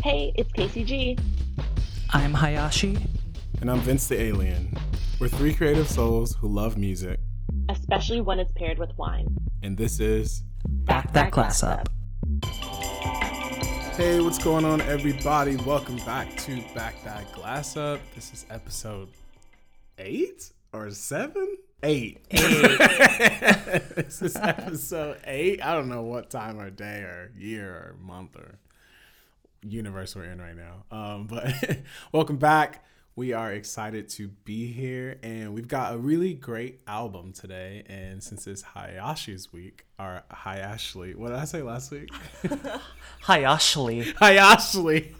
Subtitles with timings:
[0.00, 1.18] Hey, it's Casey G.
[2.10, 2.96] I'm Hayashi.
[3.60, 4.72] And I'm Vince the Alien.
[5.18, 7.18] We're three creative souls who love music.
[7.68, 9.26] Especially when it's paired with wine.
[9.64, 11.88] And this is Back that glass up.
[13.96, 15.56] Hey, what's going on, everybody?
[15.56, 17.98] Welcome back to Back That Glass Up.
[18.14, 19.08] This is episode
[19.98, 21.56] eight or seven?
[21.82, 22.24] Eight.
[22.30, 22.40] Eight.
[23.96, 25.60] this is episode eight.
[25.60, 28.60] I don't know what time or day or year or month or
[29.62, 30.84] universe we're in right now.
[30.96, 31.52] Um, but
[32.12, 32.84] welcome back.
[33.16, 37.82] We are excited to be here, and we've got a really great album today.
[37.88, 42.10] And since it's Hayashi's week, or Hi Ashley, what did I say last week?
[43.22, 44.12] Hi, Ashley.
[44.18, 45.16] Hi Ashley.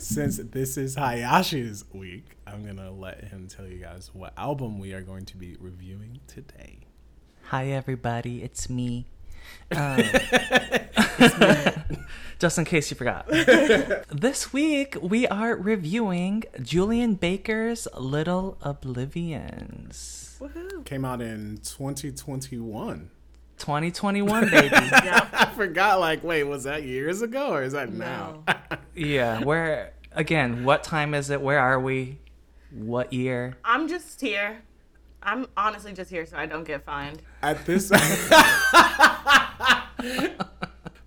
[0.00, 4.92] since this is Hayashi's week, I'm gonna let him tell you guys what album we
[4.92, 6.80] are going to be reviewing today.
[7.44, 8.42] Hi, everybody.
[8.42, 9.06] It's me.
[9.70, 10.02] Um,
[12.38, 13.26] just in case you forgot.
[14.08, 20.40] this week, we are reviewing Julien Baker's Little Oblivions.
[20.84, 23.10] Came out in 2021.
[23.58, 24.68] 2021, baby.
[24.72, 25.28] yeah.
[25.32, 25.98] I forgot.
[26.00, 28.44] Like, wait, was that years ago or is that now?
[28.94, 31.40] yeah, where, again, what time is it?
[31.40, 32.18] Where are we?
[32.70, 33.56] What year?
[33.64, 34.62] I'm just here.
[35.20, 37.20] I'm honestly just here so I don't get fined.
[37.42, 37.90] At this.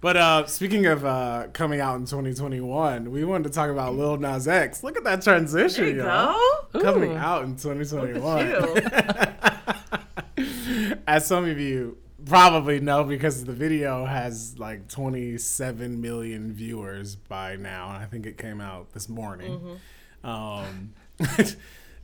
[0.02, 4.18] But uh, speaking of uh, coming out in 2021, we wanted to talk about Lil
[4.18, 4.84] Nas X.
[4.84, 6.38] Look at that transition, There you y'all.
[6.74, 6.82] go.
[6.82, 8.54] Coming out in 2021.
[11.08, 17.56] As some of you probably know, because the video has like 27 million viewers by
[17.56, 17.90] now.
[17.94, 19.80] and I think it came out this morning.
[20.24, 20.94] Um,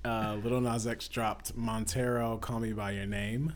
[0.06, 3.54] uh, Little Nas X dropped Montero, Call Me By Your Name.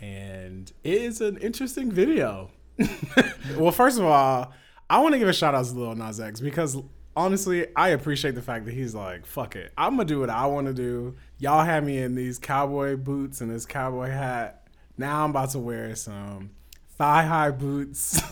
[0.00, 2.50] And it is an interesting video.
[3.56, 4.52] well, first of all,
[4.88, 6.78] I want to give a shout out to Lil Nas X because
[7.14, 9.72] honestly, I appreciate the fact that he's like, fuck it.
[9.76, 11.16] I'm going to do what I want to do.
[11.38, 14.68] Y'all had me in these cowboy boots and this cowboy hat.
[14.96, 16.50] Now I'm about to wear some
[16.96, 18.22] thigh high boots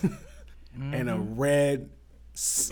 [0.75, 1.89] and a red,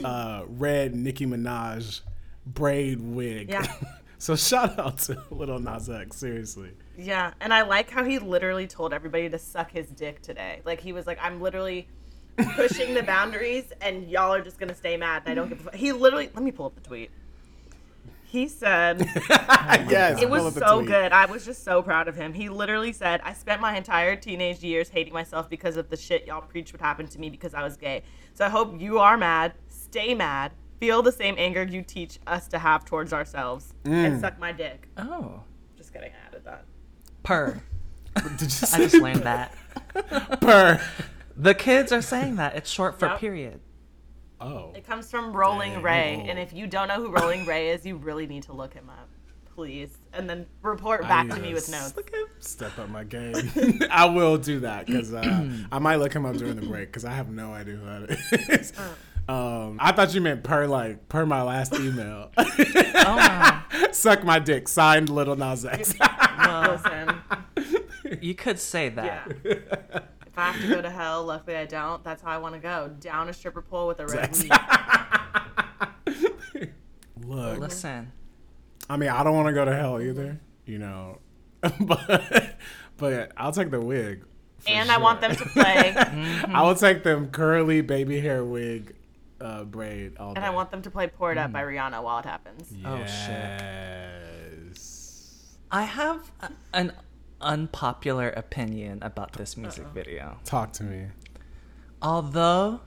[0.04, 2.02] uh, red Nicki Minaj
[2.46, 3.50] braid wig.
[3.50, 3.72] Yeah.
[4.18, 6.72] so shout out to Little Nas X, seriously.
[6.98, 10.62] Yeah, and I like how he literally told everybody to suck his dick today.
[10.66, 11.88] Like he was like, "I'm literally
[12.56, 15.68] pushing the boundaries, and y'all are just gonna stay mad." And I don't give.
[15.68, 15.80] A f-.
[15.80, 16.30] He literally.
[16.34, 17.12] Let me pull up the tweet.
[18.30, 19.08] He said
[19.90, 20.88] yes, it was so tweet.
[20.90, 21.12] good.
[21.14, 22.34] I was just so proud of him.
[22.34, 26.26] He literally said, "I spent my entire teenage years hating myself because of the shit
[26.28, 28.04] y'all preached would happen to me because I was gay.
[28.34, 29.54] So I hope you are mad.
[29.70, 30.52] Stay mad.
[30.80, 33.92] Feel the same anger you teach us to have towards ourselves, Mm.
[34.06, 35.42] and suck my dick." Oh,
[35.78, 36.12] Just kidding.
[36.12, 36.66] I added that.
[37.28, 37.62] Purr.
[38.38, 39.54] Did you I just learned that.
[40.42, 40.82] purr?
[41.36, 42.56] The kids are saying that.
[42.56, 43.20] It's short for Yep.
[43.20, 43.60] period.
[44.40, 44.72] Oh.
[44.76, 45.84] It comes from Rolling Dang.
[45.84, 48.74] Ray, and if you don't know who Rolling Ray is, you really need to look
[48.74, 49.10] him up,
[49.56, 51.94] please, and then report back to me with notes.
[52.40, 53.36] Step up my game.
[53.92, 57.04] I will do that because uh, I might look him up during the break because
[57.04, 58.74] I have no idea who that is.
[59.30, 62.32] Um, I thought you meant per like per my last email.
[63.10, 64.68] Oh, Suck my dick.
[64.68, 65.94] Signed Little Nas X.
[66.40, 67.22] well, Listen,
[68.22, 69.32] you could say that.
[69.46, 69.54] yeah.
[70.26, 72.04] If I have to go to hell, luckily I don't.
[72.04, 72.92] That's how I want to go.
[73.00, 74.52] Down a stripper pole with a red weed.
[77.26, 78.12] Look, Listen,
[78.90, 81.20] I mean, I don't want to go to hell either, you know,
[81.80, 82.56] but
[82.98, 84.24] but I'll take the wig.
[84.60, 88.96] for And I want them to play, I will take them curly baby hair wig
[89.42, 90.38] uh, braid all day.
[90.40, 92.74] and I want them to play "Pour It Up" by Rihanna while it happens.
[92.86, 93.62] Oh, shit.
[94.72, 95.58] Yes.
[95.72, 96.94] I have a- an
[97.42, 100.38] unpopular opinion about this music video.
[100.44, 101.08] Talk to me.
[102.02, 102.82] Although,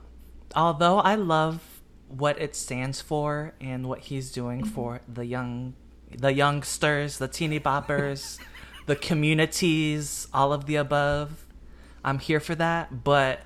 [0.55, 5.73] although I love what it stands for and what he's doing for the young,
[6.09, 8.39] the youngsters, the teeny boppers,
[8.85, 11.45] the communities, all of the above.
[12.03, 13.03] I'm here for that.
[13.03, 13.41] But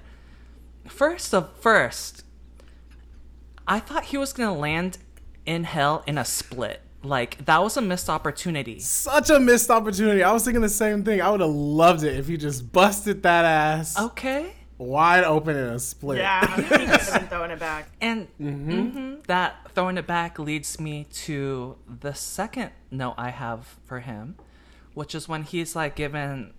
[0.87, 2.23] first of first,
[3.67, 4.97] I thought he was gonna land
[5.45, 6.81] in hell in a split.
[7.03, 8.79] Like that was a missed opportunity.
[8.79, 10.23] Such a missed opportunity.
[10.23, 11.21] I was thinking the same thing.
[11.21, 14.53] I would have loved it if he just busted that ass Okay.
[14.79, 16.17] wide open in a split.
[16.17, 16.89] Yeah, he could
[17.29, 17.89] throwing it back.
[18.01, 23.99] And mhm, that throwing it back leads me to the second note I have for
[23.99, 24.35] him,
[24.95, 26.53] which is when he's like giving,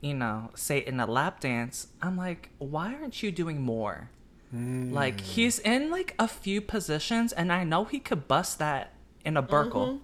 [0.00, 1.88] you know, Satan a lap dance.
[2.02, 4.10] I'm like, why aren't you doing more?
[4.52, 5.20] Like mm.
[5.20, 8.92] he's in like a few positions, and I know he could bust that
[9.24, 9.86] in a Burkle.
[9.86, 9.96] Mm-hmm.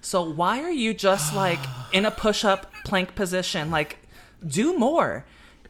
[0.00, 1.60] So why are you just like
[1.92, 3.70] in a push-up plank position?
[3.70, 3.98] Like,
[4.44, 5.26] do more.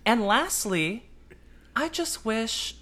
[0.06, 1.10] And lastly,
[1.76, 2.76] I just wish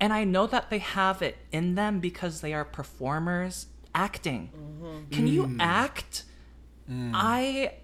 [0.00, 4.50] And I know that they have it in them because they are performers acting.
[4.52, 5.10] Mm-hmm.
[5.12, 5.56] Can you mm.
[5.60, 6.24] act?
[6.90, 7.12] Mm.
[7.14, 7.74] I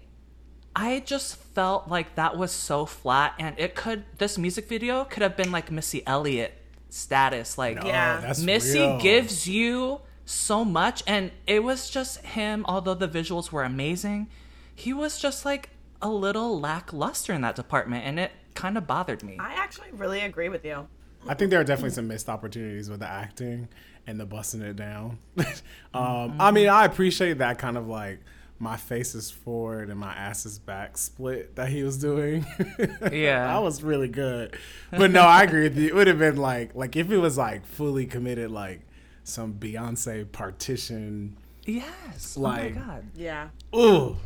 [0.75, 5.23] I just felt like that was so flat and it could this music video could
[5.23, 6.53] have been like Missy Elliott
[6.89, 8.17] status like Yeah.
[8.19, 8.99] Oh, that's Missy real.
[8.99, 14.27] gives you so much and it was just him although the visuals were amazing
[14.75, 15.69] he was just like
[16.01, 20.21] a little lackluster in that department and it kind of bothered me I actually really
[20.21, 20.87] agree with you.
[21.27, 23.67] I think there are definitely some missed opportunities with the acting
[24.07, 25.19] and the busting it down.
[25.93, 28.19] um, I mean, I appreciate that kind of like
[28.61, 32.45] my face is forward and my ass is back split that he was doing.
[33.11, 33.47] Yeah.
[33.47, 34.55] that was really good.
[34.91, 35.87] But no, I agree with you.
[35.87, 38.81] It would have been like like if it was like fully committed, like
[39.23, 41.37] some Beyonce partition.
[41.65, 43.49] yes Like- oh my god Yeah.
[43.75, 44.17] Ooh,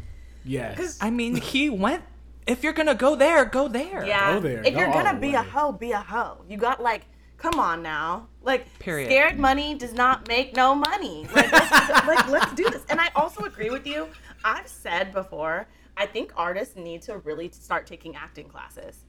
[0.44, 0.98] yes.
[1.02, 2.04] I mean he went
[2.48, 4.34] if you're gonna go there go there Yeah.
[4.34, 4.64] Go there.
[4.66, 6.44] If Go you're gonna the be a hoe, be a hoe.
[6.50, 7.06] You got like,
[7.38, 8.28] come on now.
[8.44, 9.08] Like, Period.
[9.08, 11.26] scared money does not make no money.
[11.34, 11.72] Like, let's,
[12.08, 12.84] like, let's do this.
[12.90, 14.08] And I also agree with you.
[14.44, 19.06] I've said before, I think artists need to really start taking acting classes.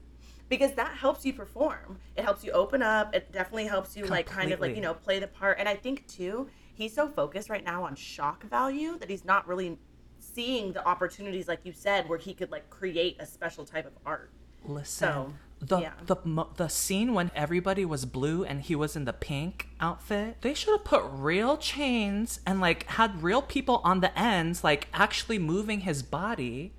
[0.47, 1.97] Because that helps you perform.
[2.15, 3.15] It helps you open up.
[3.15, 5.57] It definitely helps you like kind of like, you know, play the part.
[5.59, 9.47] And I think too, he's so focused right now on shock value that he's not
[9.47, 9.79] really
[10.19, 13.93] seeing the opportunities like you said where he could like create a special type of
[14.05, 14.31] art.
[14.67, 15.93] Listen, So, the yeah.
[16.05, 16.17] the
[16.57, 20.71] the scene when everybody was blue and he was in the pink outfit, they should
[20.73, 25.81] have put real chains and like had real people on the ends, like actually moving
[25.81, 26.73] his body,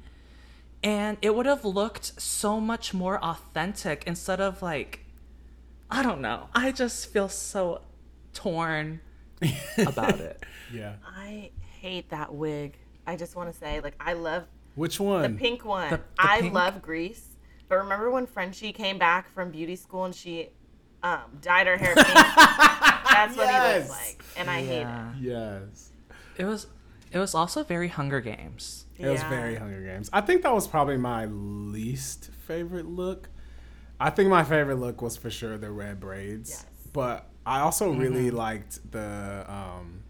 [0.82, 5.04] and it would have looked so much more authentic instead of like,
[5.90, 6.48] I don't know.
[6.54, 7.80] I just feel so
[8.34, 9.00] torn
[9.78, 10.44] about it.
[10.72, 10.94] yeah.
[11.06, 11.50] I
[11.80, 12.76] hate that wig.
[13.06, 14.44] I just want to say, like, I love
[14.74, 15.22] Which one?
[15.22, 15.90] the pink one.
[15.90, 16.54] The- the I pink?
[16.54, 17.35] love Grease.
[17.68, 20.50] But remember when Frenchie came back from beauty school and she
[21.02, 22.06] um, dyed her hair pink?
[22.06, 23.88] That's what he Yes.
[23.88, 25.20] looks like, and I hate it.
[25.20, 25.90] Yes.
[26.36, 26.66] It was
[27.12, 28.86] it was also very Hunger Games.
[28.98, 29.06] it.
[29.06, 30.10] It was very Hunger Games.
[30.12, 33.28] I think that was probably my least favorite look.
[33.98, 36.50] I think my favorite look was for sure the red braids.
[36.50, 36.66] Yes.
[36.92, 38.36] But I also really Mm-hmm.
[38.36, 40.02] liked the um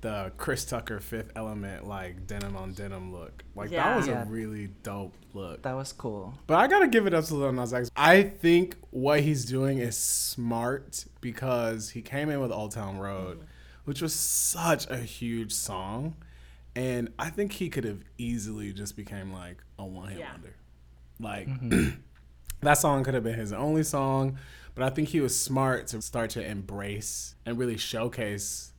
[0.00, 3.44] the Chris Tucker Fifth Element like denim on denim look.
[3.54, 3.84] Like Yeah.
[3.90, 4.22] that was Yeah.
[4.22, 5.62] a really dope look.
[5.62, 6.34] That was cool.
[6.46, 7.90] But I gotta give it up to Lil Nas X.
[7.96, 13.38] I think what he's doing is smart because he came in with Old Town Road,
[13.38, 13.46] mm-hmm.
[13.84, 16.16] which was such a huge song,
[16.74, 20.32] and I think he could have easily just became like a one hit Yeah.
[20.32, 20.54] wonder.
[21.18, 22.00] Like mm-hmm.
[22.62, 24.38] that song could have been his only song,
[24.74, 28.69] but I think he was smart to start to embrace and really showcase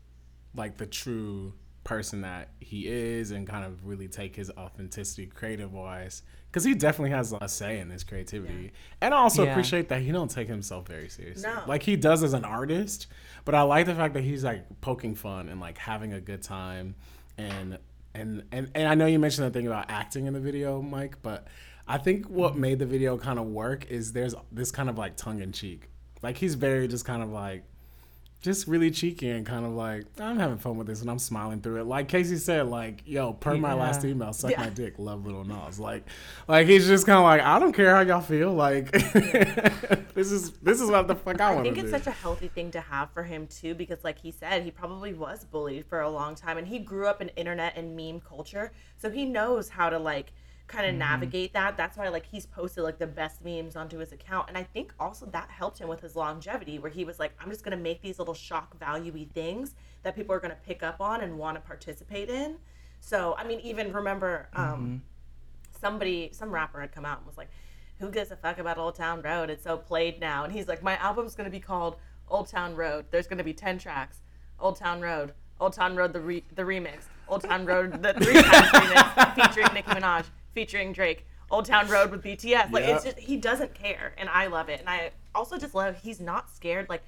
[0.56, 1.54] like the true
[1.84, 6.76] person that he is and kind of really take his authenticity creative wise because he
[6.76, 8.72] definitely has a say in his creativity
[9.02, 9.52] and i also Yeah.
[9.52, 11.64] appreciate that he don't take himself very seriously No.
[11.68, 13.08] like he does as an artist
[13.46, 16.44] but i like the fact that he's like poking fun and like having a good
[16.44, 16.94] time
[17.40, 17.80] and
[18.14, 21.16] and and, and i know you mentioned the thing about acting in the video mike
[21.24, 21.48] but
[21.88, 25.16] i think what made the video kind of work is there's this kind of like
[25.18, 25.90] tongue-in-cheek
[26.22, 27.64] like he's very just kind of like
[28.42, 31.62] just really cheeky and kind of like I'm having fun with this and I'm smiling
[31.62, 31.84] through it.
[31.86, 34.62] Like Casey said, like yo, per my last email, suck Yeah.
[34.62, 35.80] my dick, love little Nas.
[35.80, 36.04] Like,
[36.48, 38.52] like he's just kind of like I don't care how y'all feel.
[38.52, 38.92] Like
[40.16, 41.94] this is this is what the fuck I I want to think do.
[41.94, 44.72] it's such a healthy thing to have for him too, because like he said, he
[44.72, 48.20] probably was bullied for a long time, and he grew up in internet and meme
[48.22, 50.34] culture, so he knows how to like
[50.72, 50.96] kind Mm-hmm.
[50.96, 51.78] of navigate that.
[51.78, 54.94] That's why like he's posted like the best memes onto his account, and I think
[55.00, 58.02] also that helped him with his longevity, where he was like, I'm just gonna make
[58.02, 61.62] these little shock valuey things that people are gonna pick up on and want to
[61.62, 62.56] participate in.
[63.00, 65.02] So I mean, even remember, um,
[65.80, 67.50] somebody, some rapper had come out and was like,
[68.00, 69.50] "Who gives a fuck about Old Town Road?
[69.50, 71.98] It's so played now." And he's like, "My album's gonna be called
[72.30, 73.06] Old Town Road.
[73.12, 74.22] There's gonna be ten tracks.
[74.60, 78.42] Old Town Road, Old Town Road, the re- the remix, Old Town Road, the three
[78.42, 82.72] times remix, featuring Nicki Minaj, featuring Drake." Old Town Road with BTS.
[82.72, 84.80] Like it's just he doesn't care, and I love it.
[84.80, 86.88] And I also just love he's not scared.
[86.90, 87.04] Like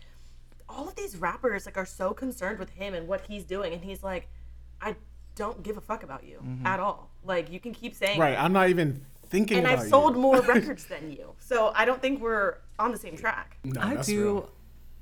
[0.69, 3.83] all of these rappers like are so concerned with him and what he's doing, and
[3.83, 4.27] he's like,
[4.81, 4.95] I
[5.35, 6.65] don't give a fuck about you mm-hmm.
[6.65, 7.09] at all.
[7.23, 8.37] Like you can keep saying right.
[8.37, 9.59] I'm not even thinking.
[9.59, 9.71] About it.
[9.71, 10.21] And about I've sold you.
[10.21, 11.33] more records than you.
[11.39, 13.57] So I don't think we're on the same track.
[13.63, 14.51] No, I do real.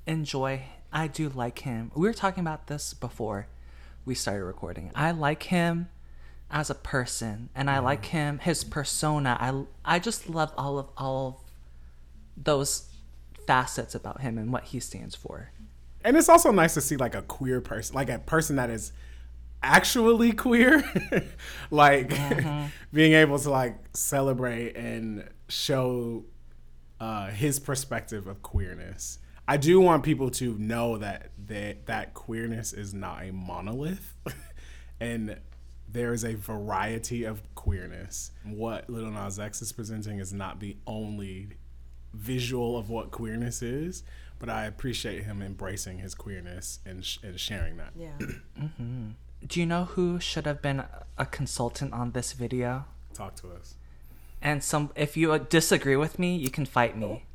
[0.05, 0.63] enjoy.
[0.93, 1.91] I do like him.
[1.95, 3.47] We were talking about this before
[4.05, 4.91] we started recording.
[4.93, 5.89] I like him
[6.51, 9.37] as a person, and I like him his persona.
[9.39, 11.35] I I just love all of all of
[12.43, 12.89] those
[13.47, 15.51] facets about him and what he stands for.
[16.03, 18.91] And it's also nice to see like a queer person, like a person that is
[19.63, 20.83] actually queer,
[21.71, 22.67] like Mm-hmm.
[22.93, 26.25] being able to like celebrate and show
[26.99, 29.19] uh, his perspective of queerness.
[29.47, 34.13] I do want people to know that that, that queerness is not a monolith,
[34.99, 35.37] and
[35.91, 38.31] there is a variety of queerness.
[38.43, 41.49] What Little Nas X is presenting is not the only
[42.13, 44.03] visual of what queerness is,
[44.39, 47.91] but I appreciate him embracing his queerness and, sh- and sharing that.
[47.95, 48.17] Yeah.
[48.59, 49.09] Mm-hmm.
[49.47, 50.83] Do you know who should have been
[51.17, 52.85] a consultant on this video?
[53.15, 53.73] Talk to us.
[54.39, 57.25] And some, if you uh, disagree with me, you can fight me.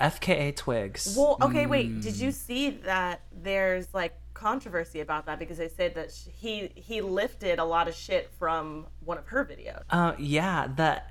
[0.00, 1.14] FKA Twigs.
[1.16, 2.00] Well, okay, wait.
[2.00, 2.20] Did mm.
[2.20, 7.00] you see that there's like controversy about that because they said that sh- he he
[7.00, 9.82] lifted a lot of shit from one of her videos.
[9.90, 11.02] Uh, yeah, the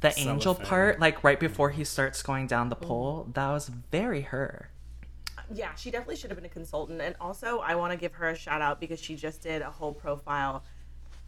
[0.00, 0.66] the angel Cellophane.
[0.66, 4.70] part, like right before he starts going down the pole, that was very her.
[5.52, 7.00] Yeah, she definitely should have been a consultant.
[7.00, 9.70] And also, I want to give her a shout out because she just did a
[9.70, 10.62] whole profile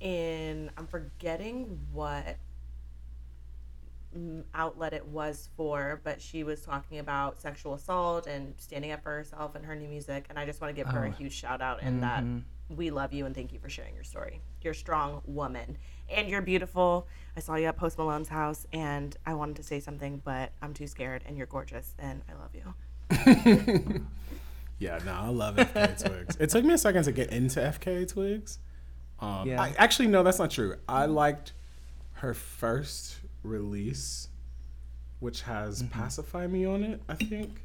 [0.00, 2.36] in I'm forgetting what
[4.54, 9.10] outlet it was for, but she was talking about sexual assault and standing up for
[9.10, 10.26] herself and her new music.
[10.28, 12.24] And I just want to give her a huge shout out and that
[12.68, 14.40] we love you and thank you for sharing your story.
[14.62, 15.76] You're a strong woman
[16.10, 17.06] and you're beautiful.
[17.36, 20.72] I saw you at Post Malone's house and I wanted to say something, but I'm
[20.74, 24.06] too scared and you're gorgeous and I love you.
[24.78, 26.36] Yeah, no, I love FKA Twigs.
[26.40, 28.58] It took me a second to get into FK Twigs.
[29.20, 29.62] Um, Yeah.
[29.62, 30.74] I, actually, no, that's not true.
[30.88, 31.52] I liked
[32.14, 34.28] her first release,
[35.20, 37.02] which has "Pacify Me" on it.
[37.08, 37.62] I think,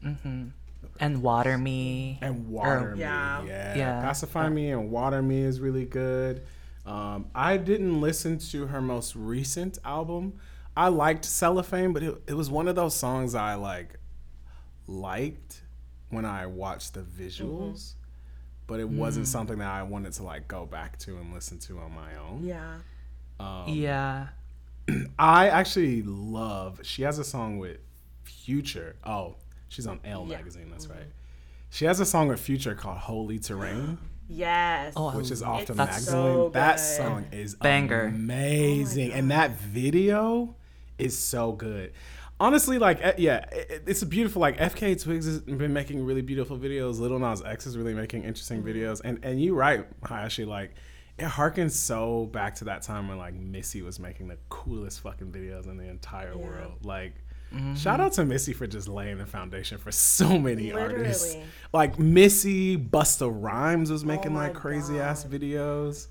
[1.00, 2.20] And Water Me.
[2.22, 3.44] and "Water Me." Yeah.
[3.44, 4.02] Yeah, Yeah.
[4.02, 6.44] "Pacify Me" and "Water Me" is really good.
[6.86, 10.40] Um, I didn't listen to her most recent album.
[10.76, 14.00] I liked "Cellophane," but it, it was one of those songs I like
[14.88, 15.62] liked
[16.10, 17.94] when I watched the visuals,
[18.68, 21.80] but it wasn't something that I wanted to like go back to and listen to
[21.80, 22.44] on my own.
[22.46, 22.78] Yeah.
[23.40, 24.28] Um, yeah.
[25.20, 26.80] I actually love.
[26.84, 27.78] She has a song with
[28.24, 28.96] Future.
[29.04, 29.36] Oh,
[29.70, 30.38] she's on Elle Yeah.
[30.38, 30.70] magazine.
[30.72, 31.08] That's right.
[31.70, 33.98] She has a song with Future called "Holy Terrain,"
[34.30, 34.94] Yes.
[34.96, 36.06] Oh, which is off the It's magazine.
[36.14, 38.04] so that song is Banger.
[38.06, 40.56] amazing, and that video
[40.98, 41.92] is so good.
[42.40, 44.40] Honestly, like, eh, yeah, it's a beautiful.
[44.42, 47.00] Like, FK Twigs has been making really beautiful videos.
[47.00, 48.70] Little Nas X is really making interesting Mm-hmm.
[48.80, 50.46] videos, and and you right, Hayashi.
[50.46, 50.74] Like,
[51.20, 55.32] it harkens so back to that time when like Missy was making the coolest fucking
[55.32, 56.74] videos in the entire world.
[56.84, 57.14] Like,
[57.76, 61.36] shout out to Missy for just laying the foundation for so many artists.
[61.74, 66.08] Like Missy, Busta Rhymes was making Oh my like crazy ass videos.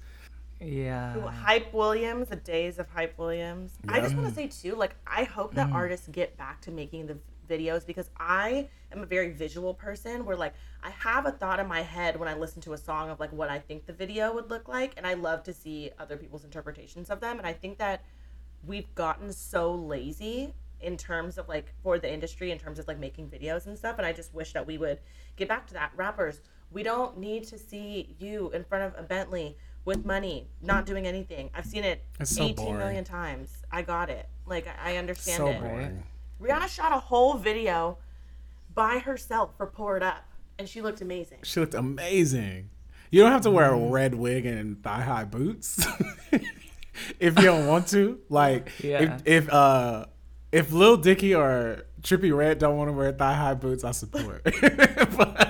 [0.60, 1.20] Yeah.
[1.30, 3.72] Hype Williams, the days of Hype Williams.
[3.88, 4.22] I just Mm.
[4.22, 7.18] want to say too, like I hope that artists get back to making the
[7.48, 11.66] videos because I am a very visual person where like I have a thought in
[11.66, 14.32] my head when I listen to a song of like what I think the video
[14.34, 17.52] would look like and I love to see other people's interpretations of them and I
[17.52, 18.02] think that
[18.66, 22.98] we've gotten so lazy in terms of like for the industry in terms of like
[22.98, 24.98] making videos and stuff and I just wish that we would
[25.36, 25.92] get back to that.
[25.96, 26.40] Rappers
[26.72, 31.06] we don't need to see you in front of a Bentley with money not doing
[31.06, 31.48] anything.
[31.54, 32.78] I've seen it so 18 boring.
[32.78, 33.62] million times.
[33.70, 34.28] I got it.
[34.44, 35.60] Like I, I understand So it.
[35.60, 36.02] boring.
[36.40, 37.98] Rihanna shot a whole video
[38.74, 40.24] by herself for Pour It Up
[40.58, 42.70] and she looked amazing She looked amazing.
[43.10, 45.86] You don't have to wear a red wig and thigh high boots
[46.32, 48.20] if you don't want to.
[48.28, 49.20] Like Yeah.
[49.24, 50.06] if if uh
[50.52, 54.42] if Lil Dicky or Trippie Redd don't want to wear thigh high boots, I support.
[54.60, 55.45] but,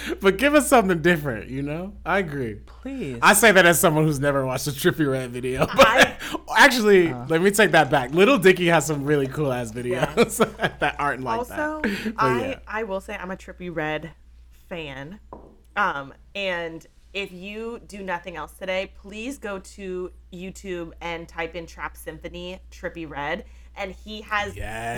[0.20, 1.94] but give us something different, you know?
[2.04, 2.54] I agree.
[2.54, 3.18] Please.
[3.22, 5.66] I say that as someone who's never watched a Trippie Redd video.
[5.76, 6.16] But I-
[6.56, 8.10] actually, let me take that back.
[8.12, 10.38] Little Dicky has some really cool ass videos
[10.78, 12.14] that aren't like also that.
[12.14, 12.58] But I yeah.
[12.66, 14.12] I will say I'm a Trippie Redd
[14.68, 15.20] fan.
[15.76, 21.66] Um and if you do nothing else today, please go to YouTube and type in
[21.66, 23.44] Trap Symphony Trippy Red
[23.76, 24.54] and he has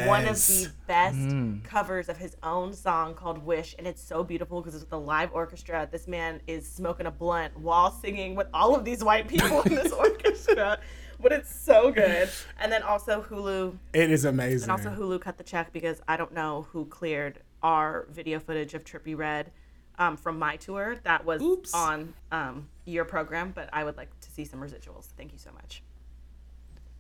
[0.07, 0.69] one of the Yes.
[0.87, 4.93] best covers of his own song called Wish and it's so beautiful because it's with
[4.93, 5.89] a live orchestra.
[5.91, 9.75] This man is smoking a blunt while singing with all of these white people in
[9.75, 10.79] this orchestra.
[11.21, 12.29] But it's so good.
[12.61, 14.71] And then also Hulu It is amazing.
[14.71, 18.75] and also Hulu cut the check because I don't know who cleared our video footage
[18.75, 19.51] of Trippie Redd
[19.99, 21.75] um, from my tour that was Oops.
[21.75, 25.07] on um, your program, but I would like to see some residuals.
[25.17, 25.83] Thank you so much.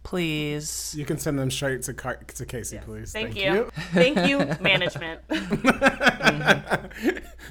[0.08, 0.94] Please.
[0.96, 3.12] You can send them straight to Car- to Casey, please.
[3.12, 3.68] Thank, you.
[3.92, 5.20] Thank you, management.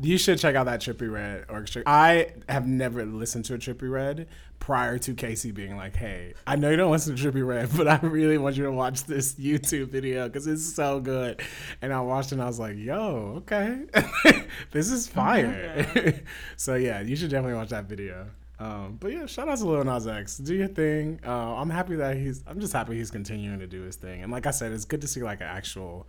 [0.01, 1.83] You should check out that Trippie Redd orchestra.
[1.85, 6.55] I have never listened to a Trippie Redd prior to Casey being like, "Hey, I
[6.55, 9.35] know you don't listen to Trippie Redd, but I really want you to watch this
[9.35, 11.43] YouTube video because it's so good."
[11.83, 13.81] And I watched it and I was like, "Yo, okay,
[14.71, 16.23] this is fire."
[16.57, 18.25] so yeah, you should definitely watch that video.
[18.59, 20.37] Um, but yeah, shout out to Lil Nas X.
[20.37, 21.19] Do your thing.
[21.25, 22.43] Uh, I'm happy that he's.
[22.47, 24.23] I'm just happy he's continuing to do his thing.
[24.23, 26.07] And like I said, it's good to see like an actual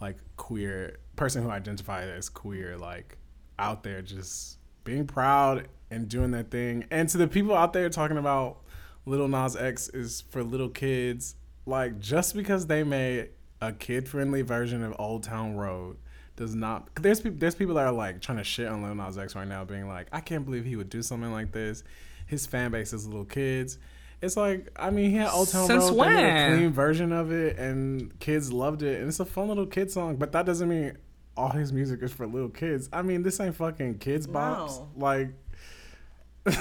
[0.00, 3.18] like queer person who identifies as queer like
[3.58, 6.84] out there just being proud and doing that thing.
[6.90, 8.58] And to the people out there talking about
[9.06, 11.36] Little Nas X is for little kids,
[11.66, 15.96] like just because they made a kid friendly version of Old Town Road
[16.36, 16.88] does not.
[17.00, 17.38] There's people.
[17.38, 19.88] There's people that are like trying to shit on Lil Nas X right now, being
[19.88, 21.84] like, I can't believe he would do something like this.
[22.26, 23.78] His fan base is little kids.
[24.22, 27.12] It's like, I mean, he had Old Town Since Road, they made a clean version
[27.12, 30.16] of it, and kids loved it, and it's a fun little kid song.
[30.16, 30.96] But that doesn't mean
[31.36, 32.88] all his music is for little kids.
[32.92, 34.78] I mean, this ain't fucking kids bops.
[34.78, 34.90] No.
[34.96, 35.34] Like,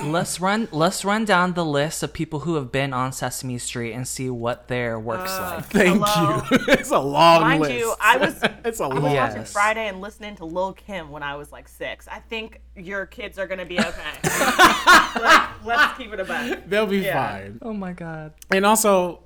[0.05, 3.91] let's run let's run down the list of people who have been on Sesame Street
[3.93, 5.65] and see what their works Uh, like.
[5.65, 6.41] thank Hello?
[6.51, 6.57] you.
[6.73, 7.73] it's a long Mind list.
[7.75, 9.11] you, I was it's a I was long.
[9.11, 9.31] Yes.
[9.33, 12.07] watching Friday and listening to Lil Kim when I was like six.
[12.07, 14.13] I think your kids are gonna be okay.
[15.19, 16.59] like, let's keep it a buck.
[16.67, 17.27] They'll be Yeah.
[17.41, 17.59] fine.
[17.61, 18.33] Oh my god.
[18.51, 19.23] And also,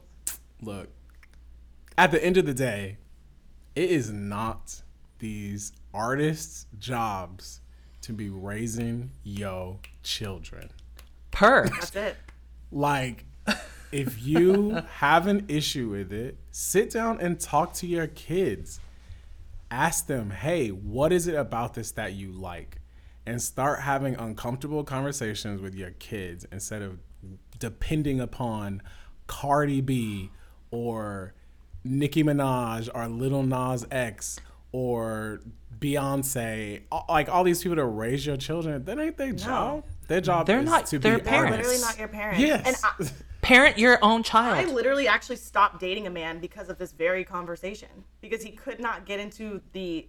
[0.62, 0.90] look,
[2.00, 2.98] at the end of the day,
[3.76, 4.82] it is not
[5.20, 7.62] these artists' jobs
[8.02, 10.72] to be raising yo children.
[11.32, 11.68] Per.
[11.68, 12.16] That's it.
[12.72, 13.26] Like,
[13.92, 18.80] if you have an issue with it, sit down and talk to your kids.
[19.70, 22.80] Ask them, hey, what is it about this that you like?
[23.26, 27.00] And start having uncomfortable conversations with your kids instead of
[27.60, 28.82] depending upon
[29.28, 30.30] Cardi B
[30.72, 31.34] or
[31.84, 34.40] Nicki Minaj or Little Nas X
[34.72, 35.42] or
[35.78, 38.86] Beyonce, like all these people to raise your children.
[38.86, 39.84] That ain't their job.
[40.08, 41.52] Their job They're is not- to they're be parents.
[41.58, 41.74] artists.
[41.74, 42.40] Literally not your parents.
[42.40, 42.66] Yes.
[42.66, 43.12] And I,
[43.42, 44.58] Parent your own child.
[44.58, 47.88] I literally actually stopped dating a man because of this very conversation
[48.20, 50.08] because he could not get into the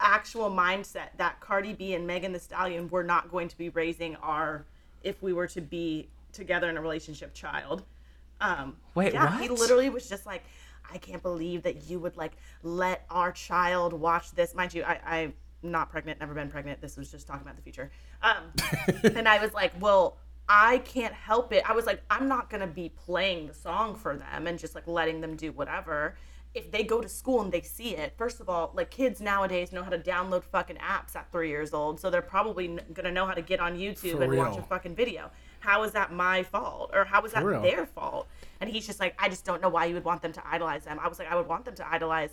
[0.00, 4.16] actual mindset that Cardi B and Megan Thee Stallion were not going to be raising
[4.16, 4.66] our
[5.02, 7.84] if we were to be together in a relationship child.
[8.40, 10.42] Um, Wait, yeah, he literally was just like,
[10.92, 12.32] I can't believe that you would like
[12.62, 14.54] let our child watch this.
[14.54, 15.34] Mind you, I, I'm
[15.64, 16.80] not pregnant, never been pregnant.
[16.80, 17.90] This was just talking about the future.
[18.22, 18.52] Um,
[19.16, 21.68] and I was like, well, I can't help it.
[21.68, 24.86] I was like, I'm not gonna be playing the song for them and just like
[24.86, 26.16] letting them do whatever.
[26.54, 29.72] If they go to school and they see it, first of all, like kids nowadays
[29.72, 33.10] know how to download fucking apps at three years old, so they're probably n- gonna
[33.10, 35.30] know how to get on YouTube For and watch a fucking video.
[35.60, 37.62] How is that my fault, or how is that real.
[37.62, 38.28] their fault?
[38.60, 40.84] And he's just like, I just don't know why you would want them to idolize
[40.84, 41.00] them.
[41.00, 42.30] I was like, I would want them to idolize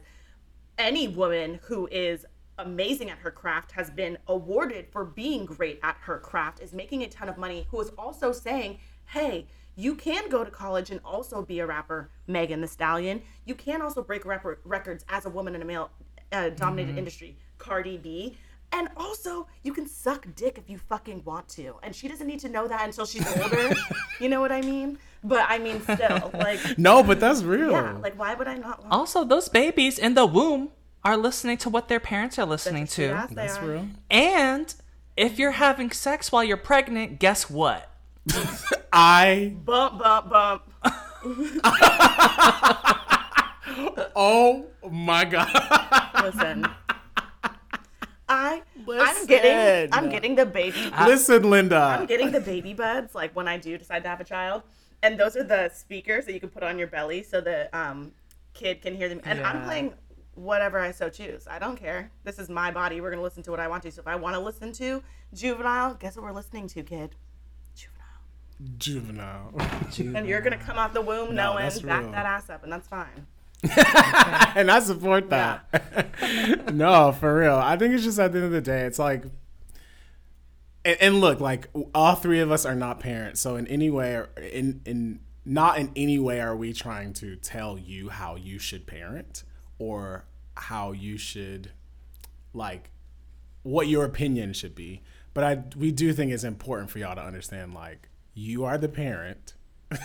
[0.77, 2.25] any woman who is
[2.61, 7.03] amazing at her craft has been awarded for being great at her craft is making
[7.03, 10.99] a ton of money who is also saying hey you can go to college and
[11.05, 13.21] also be a rapper megan thee stallion.
[13.45, 15.89] You can also break rapper records as a woman in a male
[16.33, 18.37] uh, dominated industry cardi b.
[18.73, 21.75] And also you can suck dick if you fucking want to.
[21.83, 23.73] And she doesn't need to know that until she's older.
[24.19, 24.99] You know what i mean?
[25.23, 27.71] But i mean still like No, but that's real.
[27.71, 30.69] yeah like why would i not want Also, those babies in the womb
[31.03, 33.03] are listening to what their parents are listening to.
[33.03, 33.65] Yes, that's are.
[33.65, 33.87] real.
[34.09, 34.73] And
[35.17, 37.89] if you're having sex while you're pregnant, guess what?
[38.93, 40.61] I bump bump bump
[44.15, 45.49] oh my god.
[46.23, 46.67] Listen,
[48.27, 53.35] I I'm getting I'm getting the baby Listen, Linda, I'm getting the baby buds like
[53.35, 54.63] when I do decide to have a child,
[55.03, 58.11] and those are the speakers that you can put on your belly so the um
[58.53, 59.21] kid can hear them.
[59.23, 59.93] And I'm playing
[60.35, 61.47] whatever I so choose.
[61.49, 62.11] I don't care.
[62.23, 63.01] This is my body.
[63.01, 63.91] We're gonna listen to what I want to.
[63.91, 67.15] So if I want to listen to juvenile, guess what we're listening to, kid?
[68.77, 69.53] Juvenile.
[69.91, 70.17] Juvenile.
[70.17, 72.11] And you're gonna come out the womb No, knowing that's back real.
[72.11, 73.27] that ass up, and that's fine.
[74.55, 76.73] and I support that.
[76.73, 77.55] no, for real.
[77.55, 79.23] I think it's just at the end of the day, it's like,
[80.83, 84.23] and, and look, like all three of us are not parents, so in any way,
[84.51, 88.85] in in not in any way are we trying to tell you how you should
[88.87, 89.43] parent
[89.81, 91.71] or how you should,
[92.53, 92.91] like,
[93.63, 95.01] what your opinion should be.
[95.33, 98.87] But I we do think it's important for y'all to understand, like, you are the
[98.87, 99.55] parent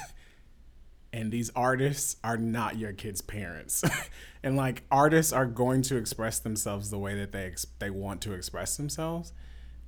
[1.12, 3.84] and these artists are not your kids' parents.
[4.42, 8.22] and like artists are going to express themselves the way that they ex- they want
[8.22, 9.34] to express themselves.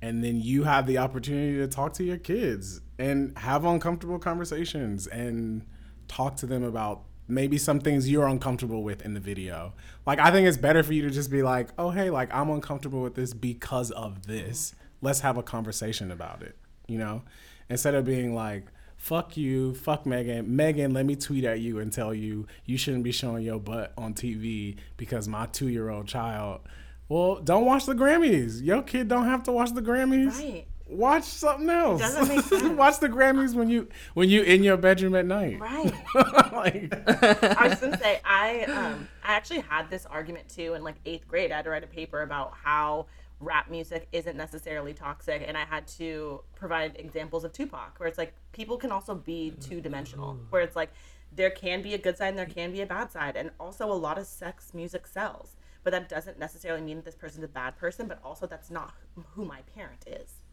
[0.03, 5.07] And then you have the opportunity to talk to your kids and have uncomfortable conversations
[5.07, 5.65] and
[6.07, 9.73] talk to them about maybe some things you're uncomfortable with in the video.
[10.05, 12.49] Like I think it's better for you to just be like, "Oh, hey, like I'm
[12.49, 14.75] uncomfortable with this because of this.
[15.01, 17.23] Let's have a conversation about it." You know?
[17.69, 18.65] Instead of being like,
[18.99, 20.55] fuck you, fuck Megan.
[20.55, 23.93] Megan, let me tweet at you and tell you you shouldn't be showing your butt
[23.97, 26.61] on TV because my two year old child.
[27.07, 28.63] Well, don't watch the Grammys.
[28.63, 30.37] Your kid don't have to watch the Grammys.
[30.37, 30.67] Right.
[30.89, 32.01] Watch something else.
[32.01, 32.63] doesn't make sense.
[32.77, 35.59] watch the Grammys when you when you in your bedroom at night.
[35.59, 35.93] Right.
[36.51, 40.95] like, I was gonna say I um I actually had this argument too in like
[41.05, 41.51] eighth grade.
[41.51, 43.07] I had to write a paper about how
[43.39, 48.17] rap music isn't necessarily toxic, and I had to provide examples of Tupac, where it's
[48.17, 50.91] like people can also be two dimensional, where it's like
[51.31, 53.91] there can be a good side and there can be a bad side, and also
[53.91, 57.47] a lot of sex music sells, but that doesn't necessarily mean that this person's a
[57.47, 58.93] bad person, but also that's not
[59.35, 60.43] who my parent is.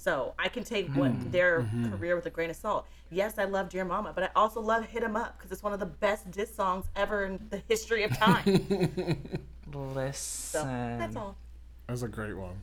[0.00, 0.98] So I can take hmm.
[0.98, 1.90] what their mm-hmm.
[1.90, 2.86] career with a grain of salt.
[3.10, 5.74] Yes, I love Dear Mama, but I also love Hit 'Em Up because it's one
[5.74, 9.16] of the best diss songs ever in the history of time.
[9.72, 10.60] Listen.
[10.62, 10.64] So
[10.98, 11.36] that's all.
[11.86, 12.62] that's a great one.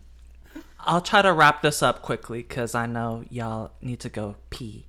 [0.79, 4.87] I'll try to wrap this up quickly because I know y'all need to go pee.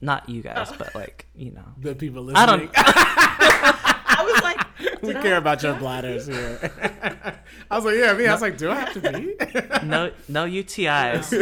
[0.00, 0.76] Not you guys, oh.
[0.78, 1.64] but like, you know.
[1.78, 2.42] The people listening.
[2.42, 6.58] I don't I was like, we did care I- about your bladders here.
[7.70, 8.26] I was like, yeah, me.
[8.26, 9.34] I was like, do I have to be?
[9.86, 11.32] no no UTIs.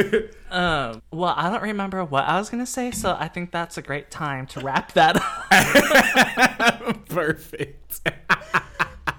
[0.50, 3.82] um, well, I don't remember what I was gonna say, so I think that's a
[3.82, 7.08] great time to wrap that up.
[7.08, 8.00] Perfect.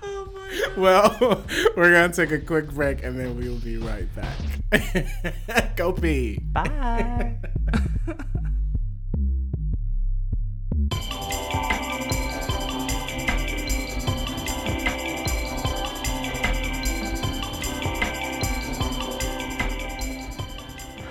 [0.03, 0.29] Oh.
[0.77, 1.43] Well,
[1.75, 5.75] we're gonna take a quick break and then we'll be right back.
[5.75, 6.39] Go pee.
[6.51, 7.35] Bye.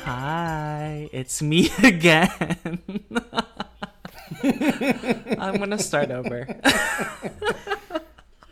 [0.04, 2.38] Hi, it's me again.
[5.38, 6.46] I'm gonna start over.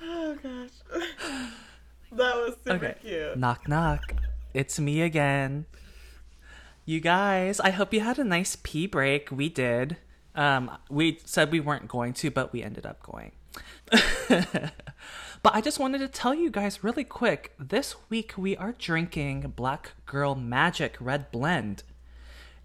[0.05, 0.71] Oh gosh.
[2.13, 2.95] That was super Okay.
[3.03, 3.37] cute.
[3.39, 4.15] Knock knock.
[4.55, 5.67] It's me again.
[6.85, 9.31] You guys, I hope you had a nice pee break.
[9.31, 9.97] We did.
[10.35, 13.33] Um, we said we weren't going to, but we ended up going.
[15.43, 17.53] but I just wanted to tell you guys really quick.
[17.59, 21.83] This week we are drinking Black Girl Magic Red Blend.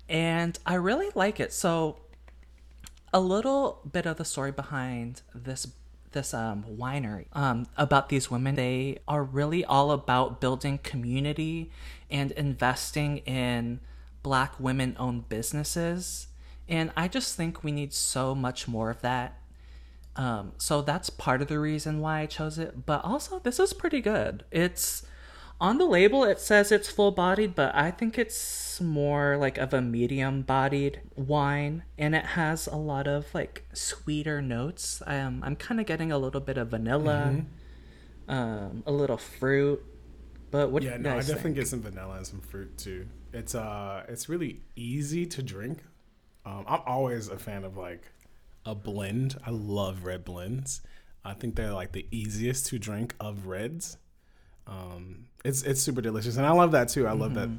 [0.08, 1.52] And I really like it.
[1.52, 1.98] So
[3.12, 5.68] a little bit of the story behind this
[6.12, 11.70] this um winery um about these women they are really all about building community
[12.10, 13.80] and investing in
[14.24, 16.28] black women owned businesses
[16.68, 19.40] and i just think we need so much more of that
[20.18, 23.74] um so that's part of the reason why i chose it but also this is
[23.74, 25.06] pretty good it's
[25.60, 29.74] on the label it says it's full bodied but i think it's more like of
[29.74, 35.56] a medium bodied wine and it has a lot of like sweeter notes um, i'm
[35.56, 37.42] kind of getting a little bit of vanilla
[38.28, 39.84] um, a little fruit
[40.52, 41.56] but what do Yeah, you no, I definitely think?
[41.56, 43.08] get some vanilla and some fruit too.
[43.34, 45.84] It's uh, it's really easy to drink.
[46.46, 48.12] Um, I'm always a fan of like
[48.68, 49.38] a blend.
[49.46, 50.82] I love red blends.
[51.24, 53.98] I think they're like the easiest to drink of reds.
[54.68, 57.08] Um, it's it's super delicious, and I love that too.
[57.08, 57.50] I love that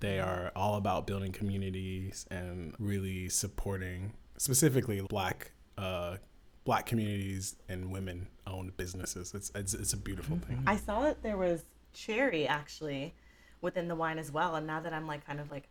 [0.00, 6.16] they are all about building communities and really supporting specifically black uh,
[6.64, 9.34] black communities and women owned businesses.
[9.34, 10.62] It's it's, it's a beautiful thing.
[10.66, 13.14] I saw that there was cherry actually
[13.62, 14.54] within the wine as well.
[14.54, 15.68] And now that I'm like kind of like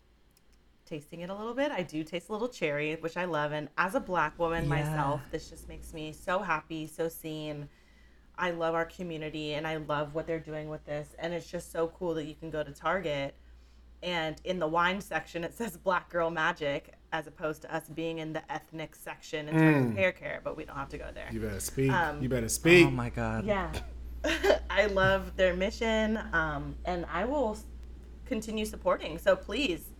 [0.85, 3.51] tasting it a little bit, I do taste a little cherry, which I love.
[3.51, 7.67] And as a black woman myself, this just makes me so happy, so seen.
[8.37, 11.15] I love our community and I love what they're doing with this.
[11.19, 13.35] And it's just so cool that you can go to Target
[14.03, 18.19] and in the wine section it says black girl magic as opposed to us being
[18.19, 21.07] in the ethnic section in terms of hair care, but we don't have to go
[21.13, 21.29] there.
[21.31, 21.91] You better speak.
[21.91, 22.87] Um, you better speak.
[22.87, 23.71] oh my god Yeah.
[24.69, 27.57] I love their mission, um, and I will
[28.25, 29.17] continue supporting.
[29.17, 29.91] So please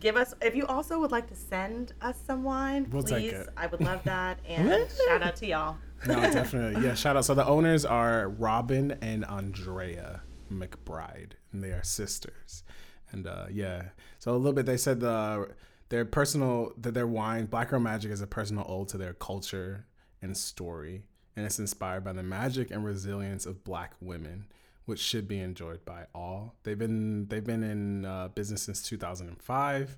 [0.00, 3.34] give us, if you also would like to send us some wine, We'll please.
[3.56, 4.38] I would love that.
[4.48, 5.76] And shout out to y'all.
[6.06, 6.84] No, definitely.
[6.84, 7.24] Yeah, shout out.
[7.24, 12.62] So the owners are Robin and Andrea McBride, and they are sisters.
[13.10, 14.66] And uh, yeah, so a little bit.
[14.66, 15.50] They said the
[15.88, 19.86] their personal that their wine Black Girl Magic is a personal ode to their culture
[20.20, 21.04] and story,
[21.36, 24.46] and it's inspired by the magic and resilience of Black women,
[24.88, 26.54] which should be enjoyed by all.
[26.62, 29.96] They've been they've been in uh, business since 2005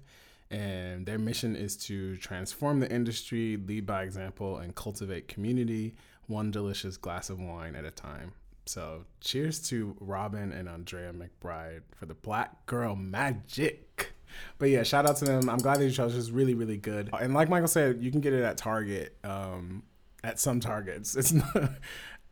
[0.51, 5.95] and their mission is to transform the industry, lead by example, and cultivate community
[6.27, 8.33] one delicious glass of wine at a time.
[8.67, 14.13] So, cheers to Robin and Andrea McBride for the Black Girl Magic.
[14.59, 15.51] But yeah, shout out to them.
[15.51, 16.17] I'm glad that you chose.
[16.17, 17.11] It's really, really good.
[17.19, 19.17] And like Michael said, you can get it at Target.
[19.25, 19.83] Um,
[20.23, 21.73] at some Targets, it's not.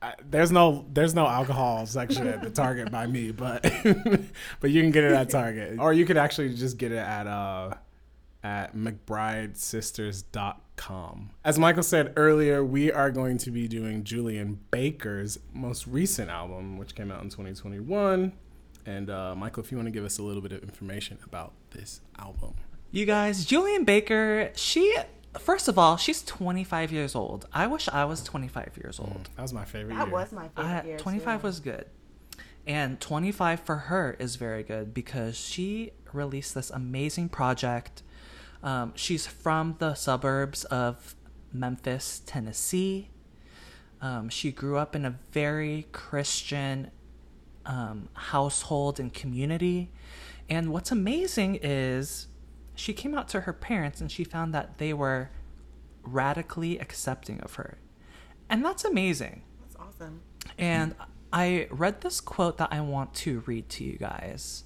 [0.01, 3.63] I- There's no there's no alcohol section at the Target by me, but
[4.61, 7.27] but you can get it at Target, or you could actually just get it at
[7.27, 7.75] uh
[8.45, 11.31] at McBrideSisters.com.
[11.45, 16.79] As Michael said earlier, we are going to be doing Julien Baker's most recent album,
[16.79, 18.33] which came out in 2021.
[18.87, 21.53] And uh, Michael, if you want to give us a little bit of information about
[21.73, 22.55] this album.
[22.91, 24.97] You guys, Julien Baker, she
[25.39, 27.47] first of all, she's 25 years old.
[27.53, 29.29] I wish I was 25 years old.
[29.37, 30.15] That was my favorite That year.
[30.15, 30.99] was my favorite I, year.
[30.99, 31.47] 25 too.
[31.47, 31.87] was good.
[32.67, 38.03] And 25 for her is very good because she released this amazing project.
[38.63, 41.15] Um, she's from the suburbs of
[41.53, 43.09] Memphis, Tennessee.
[44.01, 46.91] Um, she grew up in a very Christian
[47.67, 49.91] um, household and community.
[50.49, 52.28] And what's amazing is
[52.79, 55.31] she came out to her parents and she found that they were
[56.03, 57.79] radically accepting of her.
[58.49, 59.43] And that's amazing.
[59.61, 60.23] That's awesome.
[60.57, 60.95] And
[61.33, 64.63] I read this quote that I want to read to you guys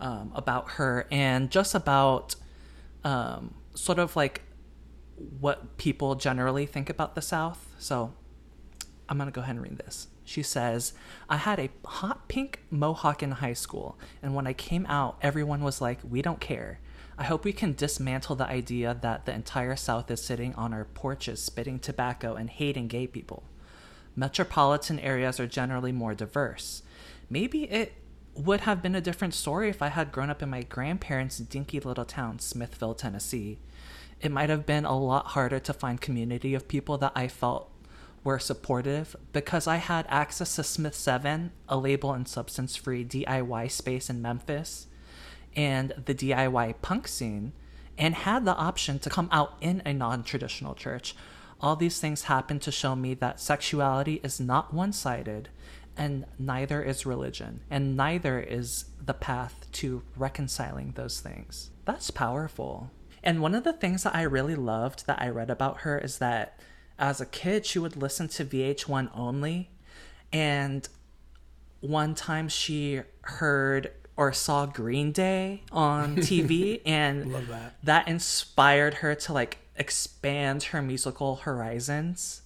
[0.00, 2.36] um, about her and just about
[3.04, 4.42] um, sort of like
[5.40, 7.66] what people generally think about the South.
[7.78, 8.12] So
[9.08, 10.08] I'm going to go ahead and read this.
[10.24, 10.92] She says,
[11.30, 15.62] I had a hot pink mohawk in high school, and when I came out, everyone
[15.62, 16.80] was like, We don't care.
[17.18, 20.84] I hope we can dismantle the idea that the entire South is sitting on our
[20.84, 23.44] porches spitting tobacco and hating gay people.
[24.14, 26.82] Metropolitan areas are generally more diverse.
[27.30, 27.94] Maybe it
[28.34, 31.80] would have been a different story if I had grown up in my grandparents' dinky
[31.80, 33.60] little town, Smithville, Tennessee.
[34.20, 37.70] It might have been a lot harder to find community of people that I felt
[38.24, 43.70] were supportive because I had access to Smith 7, a label and substance free DIY
[43.70, 44.88] space in Memphis,
[45.56, 47.52] and the DIY punk scene,
[47.98, 51.16] and had the option to come out in a non traditional church.
[51.60, 55.48] All these things happened to show me that sexuality is not one sided,
[55.96, 61.70] and neither is religion, and neither is the path to reconciling those things.
[61.86, 62.90] That's powerful.
[63.22, 66.18] And one of the things that I really loved that I read about her is
[66.18, 66.60] that
[66.98, 69.70] as a kid, she would listen to VH1 only.
[70.32, 70.88] And
[71.80, 77.76] one time she heard or saw Green Day on TV, and that.
[77.82, 82.42] that inspired her to like expand her musical horizons.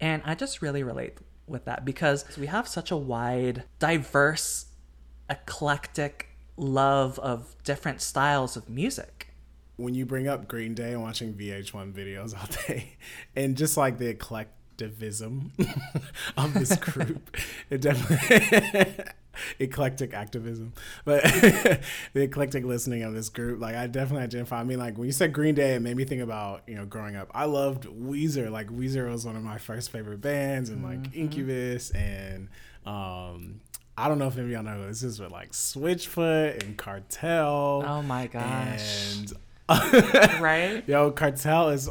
[0.00, 4.66] And I just really relate with that because we have such a wide, diverse,
[5.28, 9.28] eclectic love of different styles of music.
[9.76, 12.96] when you bring up Green Day and watching VH1 videos all day,
[13.36, 14.08] and just like the
[14.80, 15.52] eclecticism
[16.36, 17.36] of this group,
[17.68, 19.04] it definitely
[19.58, 20.72] eclectic activism,
[21.04, 21.22] but
[22.12, 24.60] the eclectic listening of this group, like I definitely identify.
[24.60, 26.86] I mean, like when you said Green Day, it made me think about you know
[26.86, 27.30] growing up.
[27.34, 28.50] I loved Weezer.
[28.50, 32.48] Like Weezer was one of my first favorite bands, and like Incubus and.
[32.86, 33.60] um
[33.98, 37.84] I don't know if any of y'all know this is, but like Switchfoot and Cartel.
[37.86, 39.18] Oh my gosh.
[39.18, 39.32] And
[40.40, 40.82] Right?
[40.88, 41.88] Yo, Cartel is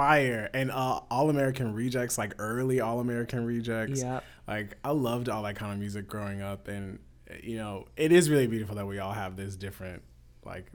[0.00, 0.48] fire.
[0.54, 4.00] And uh, All American Rejects, like early All American Rejects.
[4.02, 4.20] Yeah.
[4.48, 6.68] Like, I loved all that kind of music growing up.
[6.68, 6.98] And,
[7.42, 10.02] you know, it is really beautiful that we all have this different,
[10.44, 10.66] like,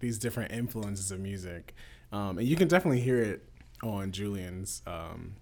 [0.00, 1.74] these different influences of music.
[2.12, 3.48] Um, and you can definitely hear it
[3.82, 5.34] on Julien's um,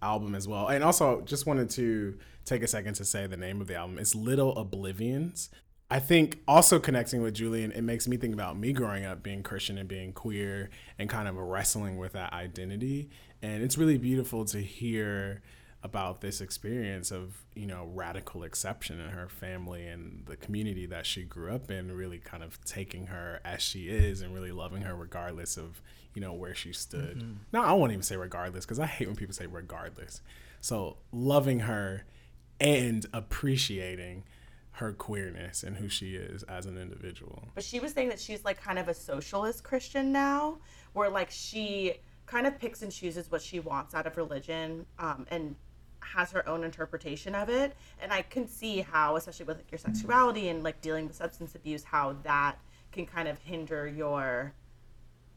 [0.00, 0.68] album as well.
[0.68, 3.98] And also, just wanted to take a second to say the name of the album.
[3.98, 5.50] It's Little Oblivions.
[5.90, 9.42] I think also connecting with Julien, it makes me think about me growing up being
[9.42, 13.08] Christian and being queer and kind of wrestling with that identity.
[13.40, 15.40] And it's really beautiful to hear
[15.82, 21.06] about this experience of, you know, radical exception in her family and the community that
[21.06, 24.82] she grew up in, really kind of taking her as she is and really loving
[24.82, 25.80] her regardless of,
[26.14, 27.18] you know, where she stood.
[27.18, 27.32] Mm-hmm.
[27.52, 30.20] Now I won't even say regardless because I hate when people say regardless.
[30.60, 32.04] So loving her
[32.60, 34.24] and appreciating
[34.78, 37.42] her queerness and who she is as an individual.
[37.56, 40.58] But she was saying that she's like kind of a socialist Christian now,
[40.92, 41.94] where like she
[42.26, 45.56] kind of picks and chooses what she wants out of religion um, and
[46.00, 47.74] has her own interpretation of it.
[48.00, 51.56] And I can see how, especially with like, your sexuality and like dealing with substance
[51.56, 52.56] abuse, how that
[52.92, 54.54] can kind of hinder your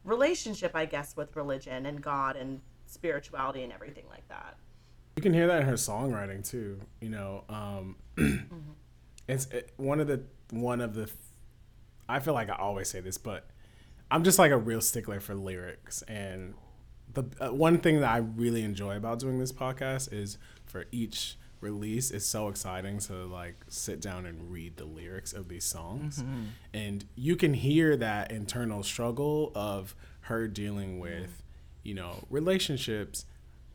[0.04, 4.56] relationship, I guess, with religion and God and spirituality and everything like that.
[5.16, 6.80] You can hear that in her songwriting too.
[7.00, 7.96] You know, um,
[9.28, 11.10] it's it, one of the one of the.
[12.10, 13.48] I feel like I always say this, but
[14.10, 16.02] I'm just like a real stickler for lyrics.
[16.04, 16.56] And
[17.14, 21.38] the uh, one thing that I really enjoy about doing this podcast is for each
[21.62, 26.24] release, it's so exciting to like sit down and read the lyrics of these songs,
[26.74, 31.44] and you can hear that internal struggle of her dealing with,
[31.84, 33.26] you know, relationships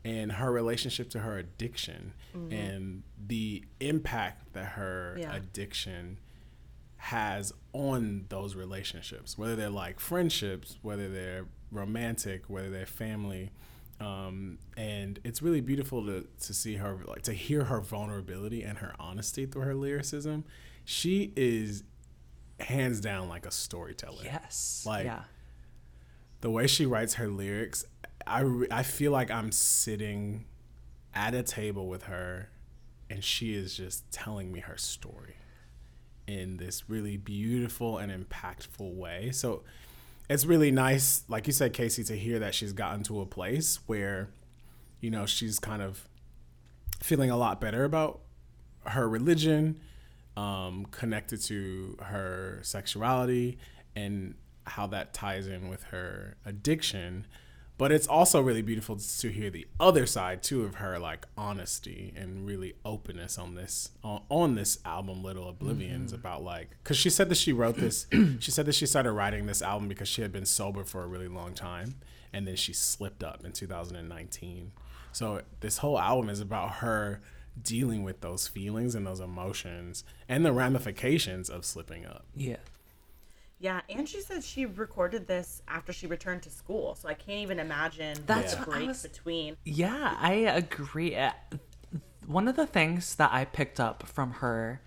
[0.07, 2.13] and her relationship to her addiction
[2.51, 5.35] and the impact that her Yeah.
[5.35, 6.19] addiction
[6.97, 13.51] has on those relationships, whether they're like friendships, whether they're romantic, whether they're family.
[13.99, 18.77] Um, and it's really beautiful to, to see her, like to hear her vulnerability and
[18.77, 20.45] her honesty through her lyricism.
[20.85, 21.83] she is
[22.59, 24.23] hands down like a storyteller.
[24.23, 24.83] Yes.
[24.85, 25.23] Like- yeah.
[26.41, 27.83] the way she writes her lyrics,
[28.27, 30.45] I, I feel like I'm sitting
[31.13, 32.49] at a table with her
[33.09, 35.35] and she is just telling me her story
[36.27, 39.31] in this really beautiful and impactful way.
[39.31, 39.63] So
[40.29, 43.79] it's really nice, like you said, Casey, to hear that she's gotten to a place
[43.87, 44.29] where,
[44.99, 46.07] you know, she's kind of
[47.01, 48.19] feeling a lot better about
[48.85, 49.79] her religion,
[50.35, 53.57] um, connected to her sexuality,
[53.95, 54.35] and
[54.65, 57.25] how that ties in with her addiction.
[57.77, 62.11] But it's also really beautiful to hear the other side too of her like honesty
[62.15, 66.19] and really openness on this on, on this album, Little Oblivions, mm-hmm.
[66.19, 68.07] about like because she said that she wrote this.
[68.39, 71.07] she said that she started writing this album because she had been sober for a
[71.07, 71.95] really long time,
[72.33, 74.71] and then she slipped up in 2019.
[75.11, 77.21] So this whole album is about her
[77.61, 82.25] dealing with those feelings and those emotions and the ramifications of slipping up.
[82.35, 82.57] Yeah.
[83.59, 87.39] Yeah, and she said she recorded this after she returned to school, so I can't
[87.39, 89.57] even imagine That's the break was- between.
[89.65, 91.15] Yeah, I agree.
[91.15, 91.31] Uh,
[92.27, 94.81] One of the things that I picked up from her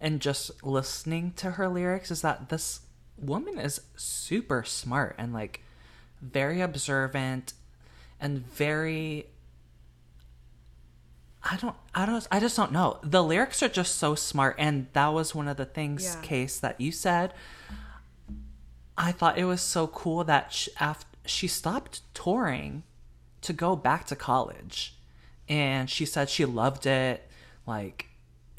[0.00, 2.80] and just listening to her lyrics is that this
[3.16, 5.62] woman is super smart and like
[6.22, 7.52] very observant
[8.20, 9.26] and very
[11.42, 12.98] I don't I don't I just don't know.
[13.02, 16.20] The lyrics are just so smart and that was one of the things Yeah.
[16.22, 17.32] case that you said
[18.98, 22.82] I thought it was so cool that she, after she stopped touring
[23.42, 24.94] to go back to college.
[25.48, 27.28] And she said she loved it.
[27.66, 28.08] Like,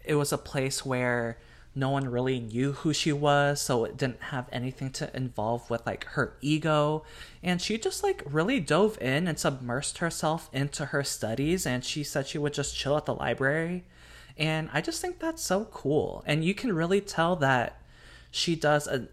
[0.05, 1.37] it was a place where
[1.75, 5.85] no one really knew who she was, so it didn't have anything to involve with
[5.85, 7.03] like her ego.
[7.43, 11.65] And she just like really dove in and submersed herself into her studies.
[11.65, 13.85] And she said she would just chill at the library.
[14.37, 16.23] And I just think that's so cool.
[16.25, 17.81] And you can really tell that
[18.31, 19.09] she does a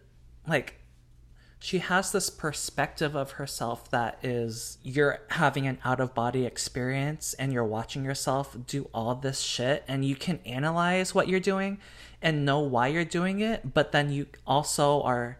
[0.47, 0.75] like
[1.59, 7.35] she has this perspective of herself that is you're having an out of body experience
[7.35, 11.79] and you're watching yourself do all this shit and you can analyze what you're doing
[12.21, 15.38] and know why you're doing it but then you also are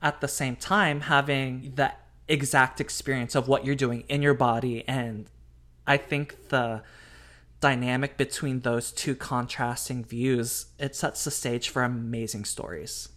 [0.00, 1.92] at the same time having the
[2.28, 4.86] exact experience of what you're doing in your body.
[4.88, 5.26] And
[5.86, 6.82] i think the
[7.60, 13.08] dynamic between those two contrasting views it sets the stage for amazing stories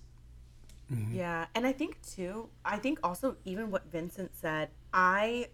[1.12, 5.50] Yeah, and I think too, I think also even what Vincent said, I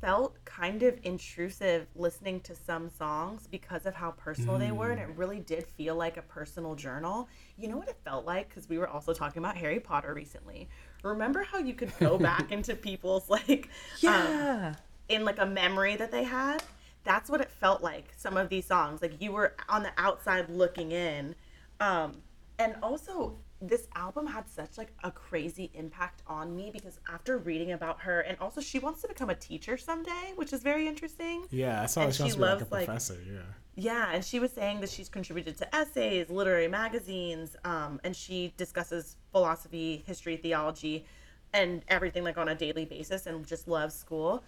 [0.00, 5.00] felt kind of intrusive listening to some songs because of how personal they were, and
[5.00, 7.28] it really did feel like a personal journal.
[7.58, 8.48] You know what it felt like?
[8.48, 10.68] Because we were also talking about Harry Potter recently.
[11.02, 13.68] Remember how you could go back into people's like,
[14.06, 14.74] um, yeah
[15.10, 16.62] in like a memory that they had?
[17.04, 18.12] That's what it felt like.
[18.16, 21.34] Some of these songs, like you were on the outside looking in,
[21.80, 22.22] um,
[22.58, 27.72] and also this album had such like a crazy impact on me because after reading
[27.72, 31.44] about her and also she wants to become a teacher someday which is very interesting
[31.50, 33.18] Yeah, I saw And she wants to be like a loves, like- professor.
[33.30, 33.40] yeah.
[33.74, 38.54] yeah and she was saying that she's contributed to essays literary magazines um, and she
[38.56, 41.04] discusses philosophy history theology
[41.52, 44.42] and everything like on a daily basis and just loves school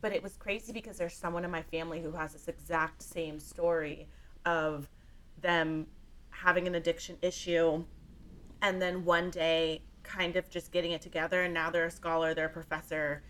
[0.00, 3.38] but it was crazy because there's someone in my family who has this exact same
[3.38, 4.06] story
[4.46, 4.88] of
[5.42, 5.86] them
[6.30, 7.84] having an addiction issue
[8.64, 12.34] and then one day kind of just getting it together and now they're a scholar
[12.34, 13.22] they're a professor.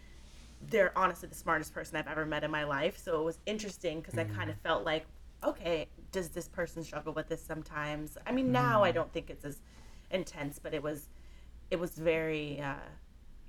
[0.71, 2.97] They're honestly the smartest person i've ever met in my life.
[2.97, 5.07] So it was interesting because i kind of felt like
[5.43, 8.17] okay does this person struggle with this sometimes?
[8.27, 9.59] I mean now i don't think it's as
[10.11, 11.09] intense but it was
[11.71, 12.75] it was very uh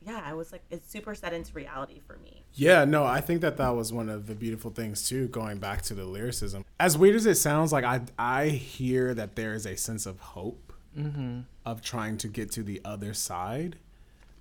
[0.01, 2.43] yeah i was like it's super set into reality for me.
[2.53, 5.27] Yeah, no, I think that that was one of the beautiful things too.
[5.27, 9.35] Going back to the lyricism, as weird as it sounds, like I I hear that
[9.35, 10.64] there is a sense of hope
[10.97, 11.39] Mm-hmm.
[11.65, 13.75] of trying to get to the other side,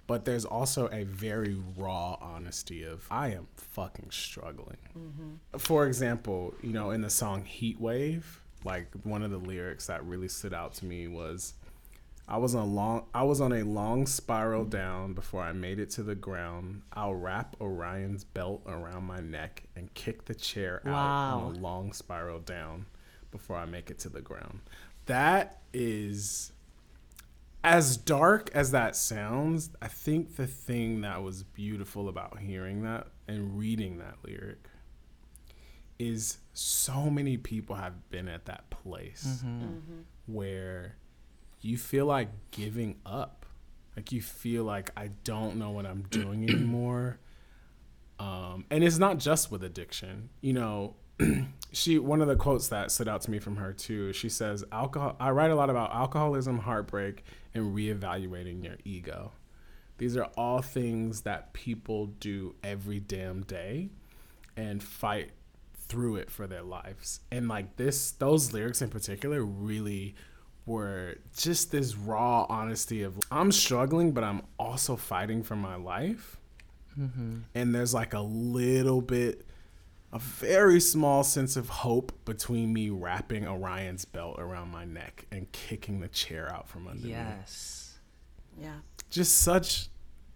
[0.07, 4.77] but there's also a very raw honesty of I am fucking struggling.
[4.97, 5.59] Mm-hmm.
[5.59, 10.05] For example, you know, in the song Heat Wave, like one of the lyrics that
[10.05, 11.55] really stood out to me was.
[12.27, 14.71] I was on a long I was on a long spiral mm-hmm.
[14.71, 16.81] down before I made it to the ground.
[16.95, 21.39] I'll wrap Orion's belt around my neck and kick the chair out Wow.
[21.41, 22.87] on a long spiral down
[23.31, 24.61] before I make it to the ground.
[25.05, 26.53] That is
[27.65, 33.09] as dark as that sounds, I think the thing that was beautiful about hearing that
[33.27, 34.69] and reading that lyric
[35.99, 39.43] is so many people have been at that place
[40.27, 40.97] where
[41.63, 43.47] you feel like giving up.
[43.97, 47.19] Like you feel like I don't know what I'm doing anymore.
[48.19, 50.29] Um, and it's not just with addiction.
[50.41, 50.97] You know,
[51.73, 54.13] she one of the quotes that stood out to me from her too.
[54.13, 55.17] She says, "Alcohol.
[55.21, 59.33] I write a lot about alcoholism, heartbreak, and reevaluating your ego.
[59.99, 63.91] These are all things that people do every damn day,
[64.57, 65.31] and fight
[65.77, 67.21] through it for their lives.
[67.31, 70.15] And like this, those lyrics in particular really."
[70.67, 76.39] were just this raw honesty of I'm struggling, but I'm also fighting for my life.
[76.99, 77.39] Mm-hmm.
[77.55, 79.47] And there's like a little bit,
[80.15, 85.51] a very small sense of hope between me wrapping Orion's belt around my neck and
[85.51, 87.09] kicking the chair out from under yes.
[87.09, 87.35] me.
[87.37, 87.99] Yes.
[88.63, 88.75] Yeah.
[89.11, 89.89] Just such,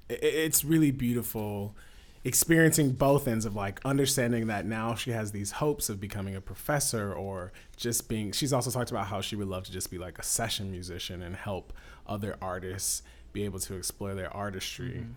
[0.09, 1.77] it's really beautiful
[2.25, 6.41] experiencing both ends of like understanding that now she has these hopes of becoming a
[6.41, 9.99] professor or just being she's also talked about how she would love to just be
[9.99, 11.73] like a session musician and help
[12.09, 13.03] other artists
[13.33, 15.13] be able to explore their artistry mm-hmm.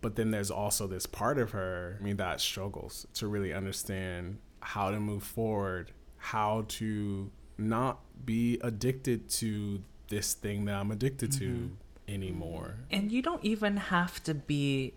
[0.00, 4.38] But then there's also this part of her i mean that struggles to really understand
[4.60, 11.30] how to move forward how to not be addicted to this thing that i'm addicted
[11.30, 11.66] mm-hmm.
[11.66, 11.76] to
[12.08, 14.94] anymore and you don't even have to be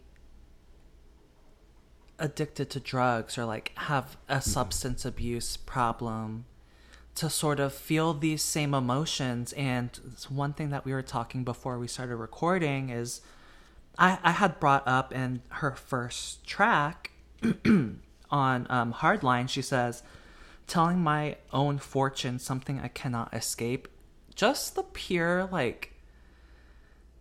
[2.19, 4.49] addicted to drugs or like have a mm-hmm.
[4.49, 6.45] substance abuse problem
[7.15, 9.53] to sort of feel these same emotions.
[9.53, 9.99] And
[10.29, 13.21] one thing that we were talking before we started recording is
[13.97, 17.11] I, I had brought up in her first track
[17.65, 20.03] on um, Hardline, she says,
[20.67, 23.87] telling my own fortune something I cannot escape.
[24.35, 25.93] Just the pure, like,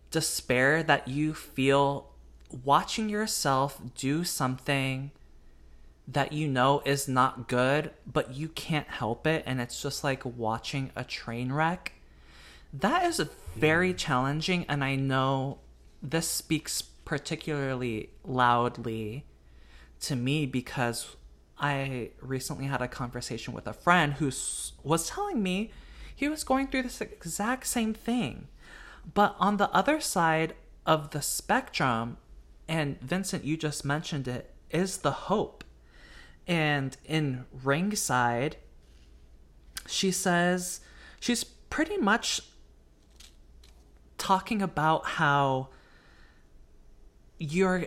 [0.09, 2.09] despair that you feel
[2.63, 5.11] watching yourself do something
[6.07, 10.25] that you know is not good, but you can't help it, and it's just like
[10.25, 11.93] watching a train wreck.
[12.73, 13.21] That is
[13.55, 15.59] very challenging, and I know
[16.03, 19.25] this speaks particularly loudly
[20.01, 21.15] to me because
[21.57, 24.25] I recently had a conversation with a friend who
[24.83, 25.71] was telling me
[26.13, 28.49] he was going through this exact same thing.
[29.13, 32.17] But on the other side of the spectrum,
[32.67, 35.63] and Vincent, you just mentioned it, is the hope.
[36.47, 38.57] And in Ringside,
[39.87, 40.81] she says
[41.19, 42.41] she's pretty much
[44.17, 45.69] talking about how
[47.43, 47.85] you're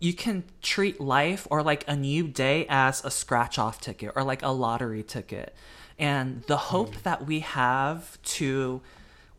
[0.00, 4.24] you can treat life or like a new day as a scratch off ticket or
[4.24, 5.54] like a lottery ticket.
[5.98, 7.02] And the hope mm.
[7.02, 8.82] that we have to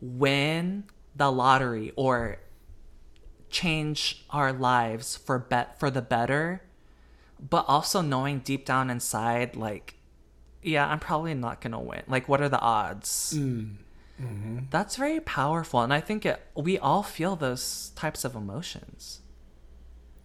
[0.00, 2.38] win the lottery or
[3.50, 6.62] change our lives for bet for the better,
[7.38, 9.94] but also knowing deep down inside, like,
[10.62, 12.02] yeah, I'm probably not gonna win.
[12.08, 13.34] Like, what are the odds?
[13.36, 13.76] Mm.
[14.20, 14.58] Mm-hmm.
[14.70, 19.20] That's very powerful, and I think it, we all feel those types of emotions.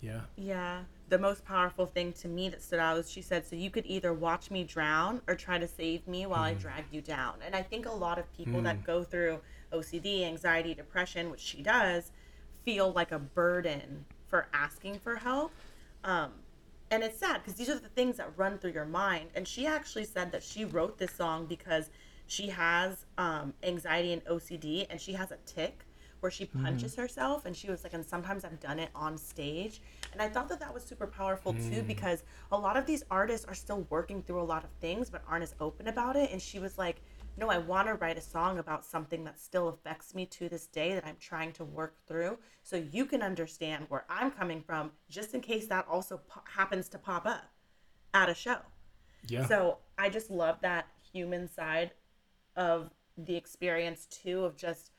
[0.02, 0.22] Yeah.
[0.36, 0.82] Yeah.
[1.10, 3.86] The most powerful thing to me that stood out was she said, "So you could
[3.86, 6.52] either watch me drown or try to save me while mm.
[6.52, 8.64] I drag you down." And I think a lot of people mm.
[8.64, 9.40] that go through
[9.72, 12.12] OCD, anxiety, depression, which she does,
[12.64, 15.52] feel like a burden for asking for help.
[16.04, 16.32] Um,
[16.90, 19.30] and it's sad because these are the things that run through your mind.
[19.36, 21.90] And she actually said that she wrote this song because
[22.28, 25.86] she has um, anxiety and OCD and she has a tic
[26.22, 26.98] where she punches mm.
[26.98, 27.46] herself.
[27.46, 29.82] And she was like, and sometimes I've done it on stage.
[30.14, 31.70] And I thought that that was super powerful mm.
[31.70, 35.10] too because a lot of these artists are still working through a lot of things
[35.10, 36.32] but aren't as open about it.
[36.32, 37.02] And she was like,
[37.38, 40.68] no, I want to write a song about something that still affects me to this
[40.68, 44.92] day that I'm trying to work through so you can understand where I'm coming from,
[45.10, 47.46] just in case that also po- happens to pop up
[48.14, 48.58] at a show.
[49.28, 49.46] Yeah.
[49.46, 51.92] So I just love that human side
[52.56, 54.92] of the experience too, of just,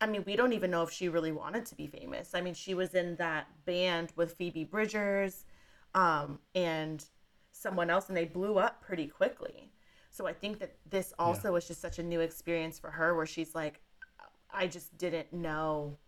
[0.00, 2.34] I mean, we don't even know if she really wanted to be famous.
[2.34, 5.44] I mean, she was in that band with Phoebe Bridgers
[5.94, 7.04] um, and
[7.52, 9.70] someone else, and they blew up pretty quickly.
[10.10, 11.52] So I think that this also yeah.
[11.52, 13.80] was just such a new experience for her where she's like,
[14.52, 15.98] I just didn't know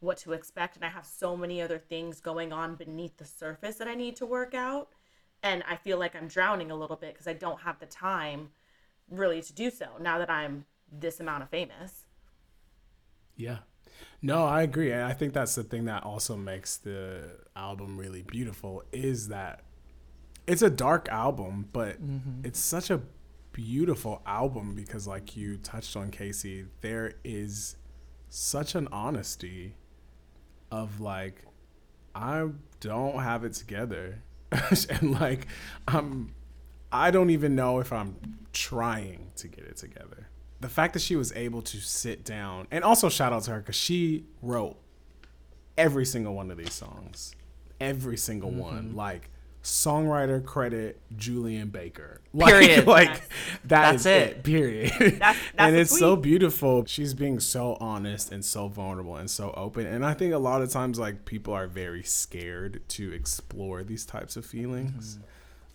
[0.00, 0.76] what to expect.
[0.76, 4.16] And I have so many other things going on beneath the surface that I need
[4.16, 4.90] to work out.
[5.42, 8.50] And I feel like I'm drowning a little bit because I don't have the time
[9.10, 12.05] really to do so now that I'm this amount of famous.
[13.36, 13.58] Yeah.
[14.22, 14.92] No, I agree.
[14.92, 17.22] And I think that's the thing that also makes the
[17.54, 19.62] album really beautiful is that
[20.46, 22.44] it's a dark album, but mm-hmm.
[22.44, 23.00] it's such a
[23.52, 27.76] beautiful album because like you touched on Casey, there is
[28.28, 29.76] such an honesty
[30.70, 31.44] of like
[32.14, 32.48] I
[32.80, 34.22] don't have it together.
[34.90, 35.46] and like
[35.88, 36.34] I'm
[36.92, 38.16] I don't even know if I'm
[38.52, 40.28] trying to get it together.
[40.60, 43.62] The fact that she was able to sit down and also shout out to her
[43.62, 44.76] cuz she wrote
[45.76, 47.34] every single one of these songs.
[47.80, 48.60] Every single mm-hmm.
[48.60, 48.96] one.
[48.96, 49.30] Like
[49.62, 52.20] songwriter credit Julien Baker.
[52.32, 52.86] Like, Period.
[52.86, 53.20] Like Yes.
[53.64, 54.28] that That's it.
[54.28, 54.42] it.
[54.44, 54.90] Period.
[54.90, 56.84] That's- that's and it's so beautiful.
[56.84, 59.86] She's being so honest and so vulnerable and so open.
[59.86, 64.04] And I think a lot of times like people are very scared to explore these
[64.04, 65.18] types of feelings.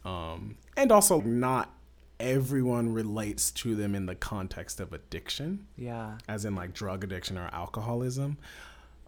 [0.05, 1.73] Um, and also not
[2.21, 6.17] everyone relates to them in the context of addiction Yeah.
[6.27, 8.37] as in like drug addiction or alcoholism.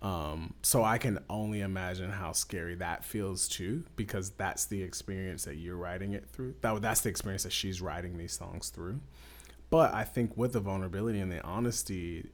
[0.01, 5.45] Um, so I can only imagine how scary that feels too, because that's the experience
[5.45, 6.55] that you're writing it through.
[6.61, 8.99] That that's the experience that she's writing these songs through.
[9.69, 12.29] But I think with the vulnerability and the honesty,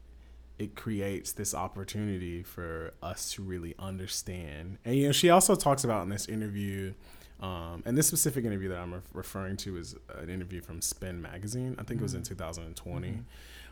[0.58, 4.80] it creates this opportunity for us to really understand.
[4.84, 6.94] And you know, she also talks about in this interview,
[7.42, 11.22] um, and this specific interview that I'm re- referring to is an interview from Spin
[11.22, 11.76] Magazine.
[11.80, 13.08] I think it was in 2020,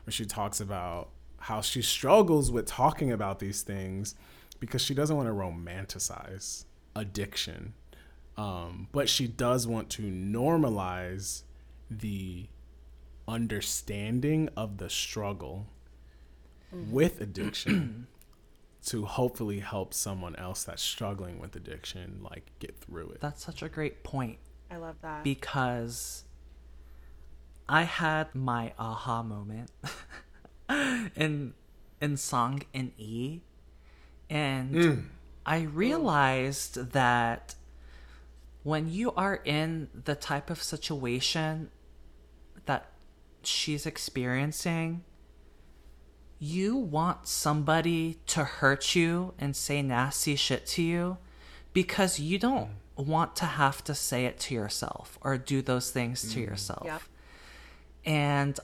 [0.06, 1.10] where she talks about
[1.40, 4.16] how she struggles with talking about these things
[4.60, 6.64] because she doesn't want to romanticize
[6.96, 7.74] addiction,
[8.38, 11.44] um, but she does want to normalize
[11.92, 12.48] the
[13.28, 15.68] understanding of the struggle
[16.72, 18.08] with addiction
[18.88, 23.20] to hopefully help someone else that's struggling with addiction like get through it.
[23.20, 24.38] That's such a great point
[24.72, 25.24] I love that.
[25.26, 26.24] because
[27.68, 29.72] I had my aha moment
[31.16, 31.54] in
[32.02, 33.42] in song in E
[34.30, 35.04] and mm.
[35.46, 37.56] I realized that
[38.64, 41.72] when you are in the type of situation
[42.66, 42.92] that
[43.44, 45.04] she's experiencing
[46.40, 51.18] you want somebody to hurt you and say nasty shit to you
[51.74, 56.22] because you don't want to have to say it to yourself or do those things
[56.22, 56.50] to mm-hmm.
[56.50, 56.86] yourself.
[56.86, 57.02] Yep.
[58.06, 58.60] And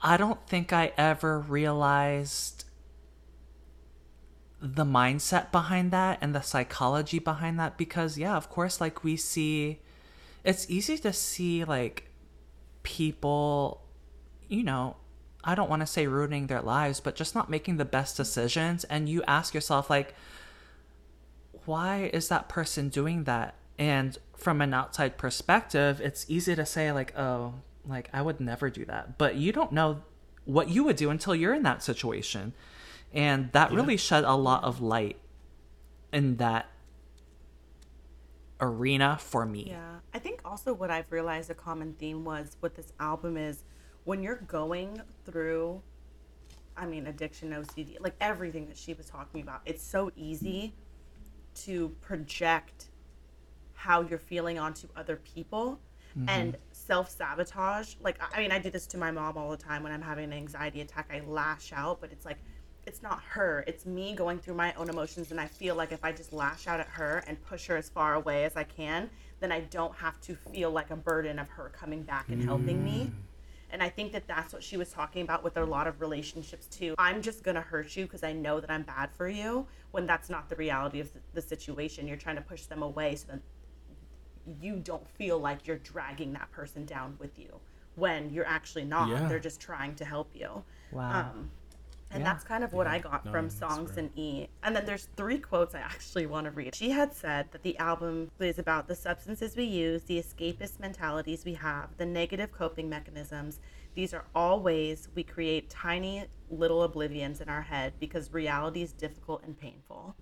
[0.00, 2.64] I don't think I ever realized
[4.60, 9.16] the mindset behind that and the psychology behind that because yeah, of course like we
[9.16, 9.80] see
[10.44, 12.10] it's easy to see like
[12.82, 13.82] people
[14.52, 14.96] you know,
[15.44, 18.84] I don't want to say ruining their lives, but just not making the best decisions
[18.84, 20.14] and you ask yourself like
[21.64, 23.54] why is that person doing that?
[23.78, 27.54] And from an outside perspective, it's easy to say like, "Oh,
[27.86, 30.02] like I would never do that." But you don't know
[30.44, 32.52] what you would do until you're in that situation.
[33.12, 35.18] And that really shed a lot of light
[36.12, 36.66] in that
[38.60, 39.66] arena for me.
[39.68, 39.96] Yeah.
[40.14, 43.64] I think also what I've realized a common theme was with this album is
[44.04, 45.80] when you're going through,
[46.76, 50.74] I mean, addiction, OCD, like everything that she was talking about, it's so easy
[51.54, 52.86] to project
[53.74, 55.80] how you're feeling onto other people
[56.16, 56.28] mm-hmm.
[56.28, 57.94] and self sabotage.
[58.00, 60.02] Like, I- I mean, I do this to my mom all the time when I'm
[60.02, 61.10] having an anxiety attack.
[61.12, 62.38] I lash out, but it's like,
[62.86, 63.62] it's not her.
[63.68, 65.30] It's me going through my own emotions.
[65.30, 67.88] And I feel like if I just lash out at her and push her as
[67.88, 69.08] far away as I can,
[69.40, 72.84] then I don't have to feel like a burden of her coming back and helping
[72.84, 73.04] me.
[73.04, 73.12] Mm.
[73.72, 76.66] And I think that that's what she was talking about with a lot of relationships
[76.66, 76.94] too.
[76.98, 80.06] I'm just going to hurt you because I know that I'm bad for you when
[80.06, 82.06] that's not the reality of the, the situation.
[82.06, 83.40] You're trying to push them away so that
[84.60, 87.48] you don't feel like you're dragging that person down with you
[87.94, 89.08] when you're actually not.
[89.08, 89.26] Yeah.
[89.26, 90.62] They're just trying to help you.
[90.92, 91.30] Wow.
[91.32, 91.50] Um,
[92.12, 92.32] and Yeah.
[92.32, 94.46] that's kind of what I got No, from Songs in E.
[94.62, 96.74] And then there's three quotes I actually want to read.
[96.74, 101.44] She had said that the album is about the substances we use, the escapist mentalities
[101.44, 103.60] we have, the negative coping mechanisms.
[103.94, 108.92] These are all ways we create tiny little oblivions in our head because reality is
[108.92, 110.14] difficult and painful.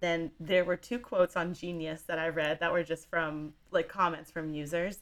[0.00, 3.88] Then there were two quotes on Genius that I read that were just from like
[3.88, 5.00] comments from users.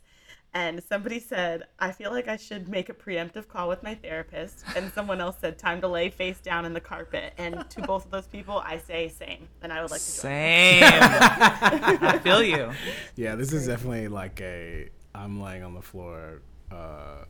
[0.56, 4.64] And somebody said, I feel like I should make a preemptive call with my therapist.
[4.74, 7.34] And someone else said, time to lay face down in the carpet.
[7.36, 9.48] And to both of those people, I say same.
[9.60, 10.22] And I would like to join.
[10.22, 10.82] Same.
[10.82, 12.72] I feel you.
[13.16, 16.40] Yeah, this is definitely like a I'm laying on the floor
[16.72, 17.26] uh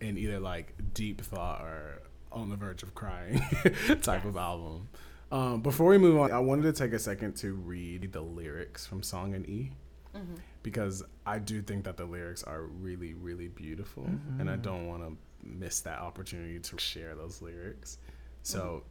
[0.00, 3.42] in either like deep thought or on the verge of crying
[4.02, 4.88] type of album.
[5.32, 8.86] Um, before we move on, I wanted to take a second to read the lyrics
[8.86, 9.72] from Song in E
[10.16, 10.34] Mm-hmm.
[10.62, 14.04] because I do think that the lyrics are really, really beautiful,
[14.38, 14.62] and I mm-hmm.
[14.62, 17.98] don't want to miss that opportunity to share those lyrics.
[18.42, 18.82] So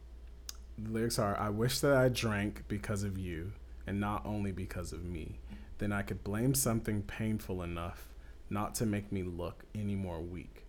[0.78, 0.84] mm-hmm.
[0.84, 3.52] the lyrics are I wish that I drank because of you
[3.86, 5.38] and not only because of me.
[5.78, 8.08] Then I could blame something painful enough
[8.48, 10.64] not to make me look any more weak.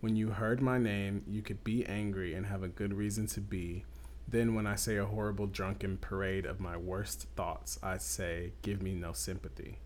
[0.00, 3.40] When you heard my name, you could be angry and have a good reason to
[3.40, 3.84] be.
[4.26, 8.80] Then, when I say a horrible drunken parade of my worst thoughts, I say, Give
[8.80, 9.78] me no sympathy.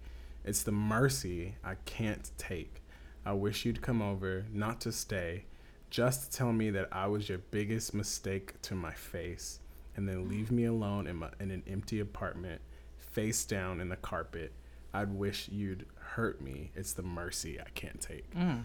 [0.45, 2.83] It's the mercy I can't take.
[3.25, 5.47] I wish you'd come over, not to stay,
[5.89, 9.61] just to tell me that I was your biggest mistake to my face,
[9.97, 12.61] and then leave me alone in, my, in an empty apartment,
[12.99, 14.53] face down in the carpet.
[14.93, 16.73] I'd wish you'd hurt me.
[16.75, 18.33] It's the mercy I can't take.
[18.35, 18.65] Mm.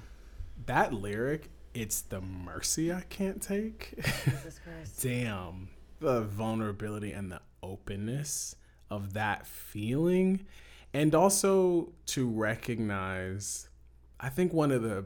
[0.66, 3.94] That lyric, it's the mercy I can't take.
[5.02, 5.70] Damn.
[6.00, 8.56] The vulnerability and the openness
[8.90, 10.46] of that feeling.
[10.94, 13.70] And also to recognize,
[14.20, 15.06] I think one of the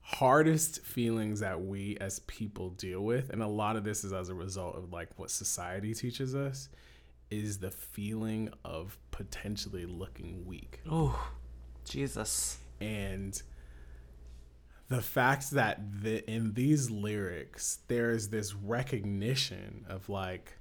[0.00, 4.28] hardest feelings that we as people deal with, and a lot of this is as
[4.28, 6.68] a result of like what society teaches us,
[7.30, 10.80] is the feeling of potentially looking weak.
[10.90, 11.30] Oh,
[11.84, 12.58] Jesus.
[12.80, 13.40] And
[14.88, 20.56] the fact that the, in these lyrics, there is this recognition of like,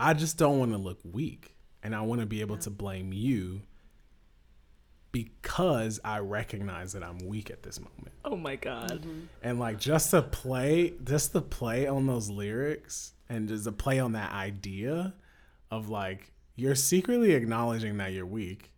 [0.00, 1.53] I just don't want to look weak.
[1.84, 3.60] And I want to be able to blame you
[5.12, 9.02] because I recognize that I'm weak at this moment Oh my God.
[9.02, 9.20] Mm-hmm.
[9.42, 14.00] and like just to play just to play on those lyrics and just to play
[14.00, 15.14] on that idea
[15.70, 18.72] of like you're secretly acknowledging that you're weak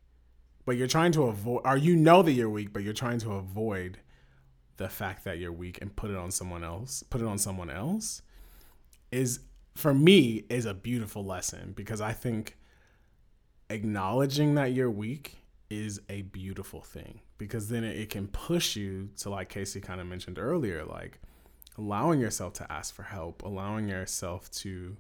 [0.66, 3.32] but you're trying to avoid or you know that you're weak but you're trying to
[3.32, 3.98] avoid
[4.76, 7.70] the fact that you're weak and put it on someone else put it on someone
[7.70, 8.20] else
[9.11, 9.40] is
[9.74, 12.59] for me is a beautiful lesson because i think
[13.71, 15.39] acknowledging that you're weak
[15.69, 20.07] is a beautiful thing because then it, can push you to like casey kind of
[20.07, 21.19] mentioned earlier like
[21.77, 24.97] allowing yourself to ask for help allowing yourself to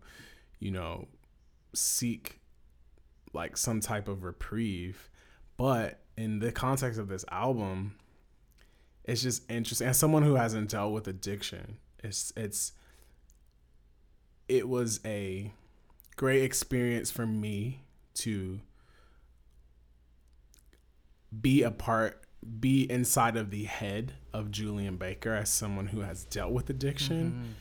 [0.58, 1.06] you know
[1.74, 2.40] seek
[3.32, 5.10] like some type of reprieve.
[5.58, 7.96] But in the context of this album
[9.04, 9.86] it's just interesting.
[9.86, 12.72] As someone who hasn't dealt with addiction it's it's
[14.48, 15.52] it was a
[16.16, 17.85] great experience for me
[18.16, 18.60] to
[21.40, 22.22] be a part
[22.60, 27.54] be inside of the head of Julien Baker as someone who has dealt with addiction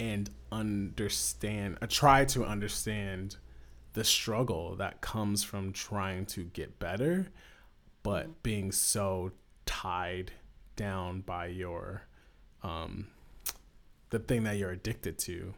[0.00, 3.36] and understand uh, try to understand
[3.94, 7.28] the struggle that comes from trying to get better
[8.02, 9.32] but being so
[9.66, 10.30] tied
[10.76, 12.02] down by your
[12.62, 13.08] um
[14.10, 15.52] the thing that you're addicted to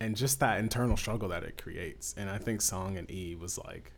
[0.00, 3.58] and just that internal struggle that it creates and i think song in e was
[3.58, 3.92] like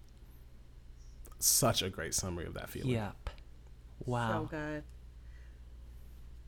[1.38, 3.30] such a great summary of that feeling Yep.
[4.07, 4.42] Wow.
[4.42, 4.82] So good.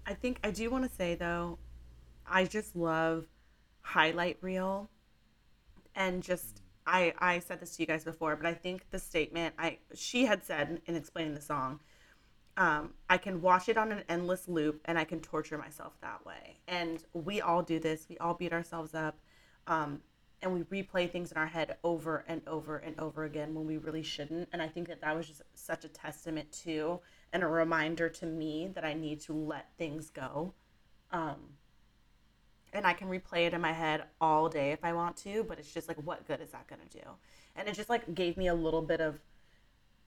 [0.06, 1.58] I think I do want to say though,
[2.26, 3.26] I just love
[3.82, 4.88] highlight reel
[5.94, 9.54] and just I I said this to you guys before, but I think the statement
[9.58, 11.80] I she had said in explaining the song,
[12.56, 16.24] um, I can watch it on an endless loop and I can torture myself that
[16.24, 16.58] way.
[16.66, 18.06] And we all do this.
[18.08, 19.18] We all beat ourselves up.
[19.66, 20.00] Um,
[20.42, 23.76] and we replay things in our head over and over and over again when we
[23.76, 24.48] really shouldn't.
[24.52, 27.00] And I think that that was just such a testament to
[27.32, 30.54] and a reminder to me that I need to let things go.
[31.12, 31.36] Um,
[32.72, 35.58] and I can replay it in my head all day if I want to, but
[35.58, 37.04] it's just like, what good is that going to do?
[37.56, 39.20] And it just like gave me a little bit of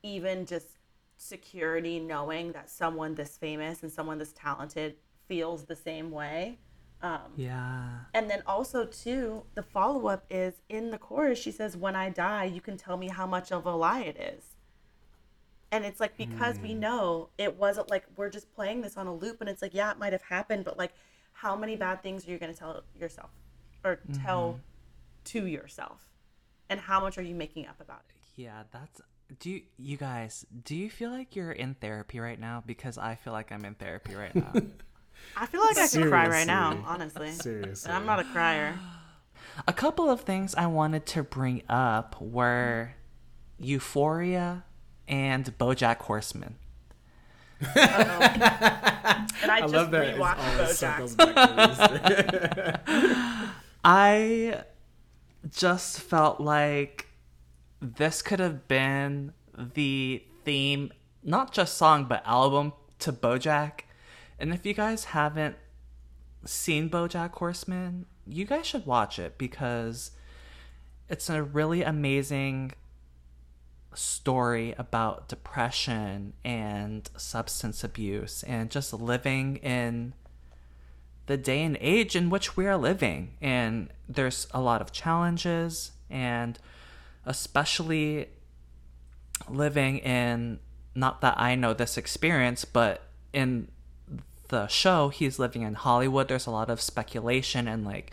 [0.01, 0.67] even just
[1.17, 4.95] security knowing that someone this famous and someone this talented
[5.27, 6.57] feels the same way.
[7.03, 8.05] Um, Yeah.
[8.13, 11.37] and then also too, the follow up is in the chorus.
[11.37, 14.17] She says, "When I die, you can tell me how much of a lie it
[14.17, 14.55] is."
[15.71, 19.13] And it's like because we know it wasn't like we're just playing this on a
[19.13, 20.93] loop, and it's like yeah, it might have happened, but like
[21.33, 23.31] how many bad things are you going to tell yourself
[23.83, 24.59] or tell
[25.25, 26.07] to yourself,
[26.69, 28.15] and how much are you making up about it?
[28.35, 29.01] Yeah, that's.
[29.39, 32.61] Do you, you guys, do you feel like you're in therapy right now?
[32.65, 34.53] Because I feel like I'm in therapy right now.
[35.36, 37.32] I feel like I can cry right now, honestly.
[37.32, 38.78] seriously And I'm not a crier.
[39.67, 42.93] A couple of things I wanted to bring up were
[43.59, 44.63] Euphoria
[45.07, 46.55] and BoJack Horseman.
[49.43, 50.67] And I, I just love that it rewatched BoJack.
[50.74, 53.49] circles back to this.
[53.84, 54.63] I
[55.49, 57.07] just felt like
[57.82, 60.91] this could have been the theme,
[61.24, 63.82] not just song, but album to Bojack.
[64.39, 65.55] And if you guys haven't
[66.45, 70.11] seen Bojack Horseman, you guys should watch it because
[71.09, 72.73] it's a really amazing
[73.93, 80.13] story about depression and substance abuse and just living in
[81.25, 83.38] the day and age in which we are living.
[83.41, 86.59] And there's a lot of challenges, and
[87.25, 88.27] especially
[89.47, 90.59] living in,
[90.95, 93.69] not that I know this experience, but in
[94.53, 96.27] the show, he's living in Hollywood.
[96.27, 98.11] There's a lot of speculation, and like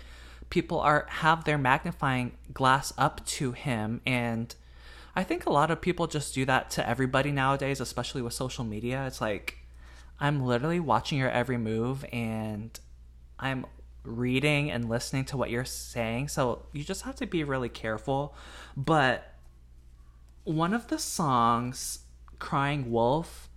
[0.49, 4.57] people are have their magnifying glass up to him and
[5.15, 8.65] I think a lot of people just do that to everybody nowadays, especially with social
[8.65, 9.07] media.
[9.07, 9.59] It's like
[10.19, 12.79] I'm literally watching your every move and
[13.39, 13.67] I'm
[14.03, 16.29] reading and listening to what you're saying.
[16.29, 18.35] So you just have to be really careful.
[18.77, 19.35] But
[20.45, 22.01] one of the songs,
[22.39, 23.50] Crying Wolf,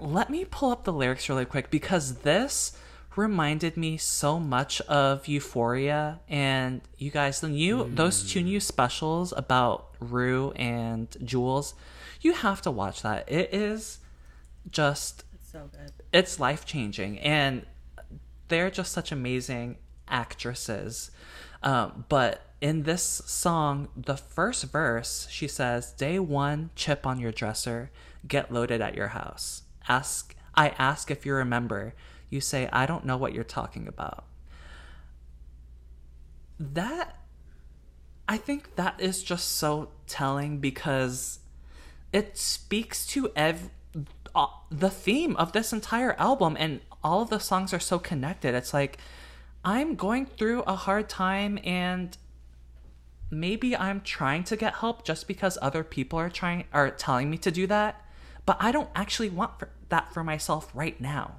[0.00, 2.76] let me pull up the lyrics really quick because this
[3.16, 9.32] reminded me so much of Euphoria and you guys the new those two new specials
[9.36, 11.74] about Rue and Jules.
[12.20, 13.30] You have to watch that.
[13.30, 13.98] It is
[14.70, 15.92] just It's so good.
[16.12, 17.64] it's life changing and
[18.48, 19.76] they're just such amazing
[20.08, 21.10] actresses
[21.62, 27.32] um, but in this song the first verse she says day one chip on your
[27.32, 27.90] dresser
[28.26, 29.62] get loaded at your house.
[29.88, 31.94] Ask i ask if you remember
[32.28, 34.24] you say i don't know what you're talking about.
[36.58, 37.16] That
[38.28, 41.40] i think that is just so telling because
[42.12, 43.70] it speaks to ev-
[44.34, 48.54] uh, the theme of this entire album and all of the songs are so connected.
[48.54, 48.98] It's like
[49.64, 52.16] i'm going through a hard time and
[53.30, 57.38] maybe i'm trying to get help just because other people are trying are telling me
[57.38, 58.04] to do that
[58.50, 61.36] but i don't actually want for, that for myself right now.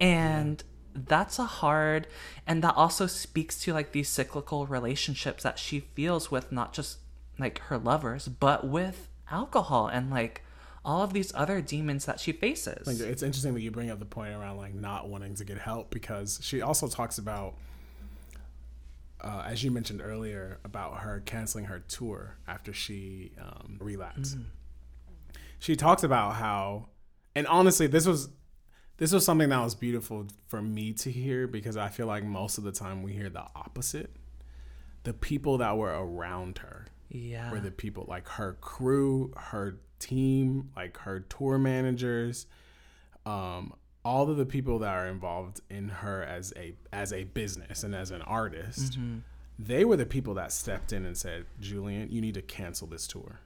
[0.00, 2.08] And that's a hard
[2.48, 6.98] and that also speaks to like these cyclical relationships that she feels with not just
[7.38, 10.42] like her lovers but with alcohol and like
[10.84, 12.88] all of these other demons that she faces.
[12.88, 15.58] Like it's interesting that you bring up the point around like not wanting to get
[15.58, 17.54] help because she also talks about,
[19.20, 24.38] uh, as you mentioned earlier, about her canceling her tour after she um, relapsed.
[25.60, 26.88] She talks about how,
[27.36, 28.30] and honestly, this was
[28.96, 32.58] this was something that was beautiful for me to hear because I feel like most
[32.58, 34.10] of the time we hear the opposite.
[35.04, 40.70] The people that were around her yeah were the people like her crew, her team,
[40.76, 42.46] like her tour managers,
[43.24, 43.72] um,
[44.04, 47.94] all of the people that are involved in her as a as a business and
[47.94, 48.98] as an artist.
[49.58, 53.06] They were the people that stepped in and said, "Julien, you need to cancel this
[53.06, 53.40] tour."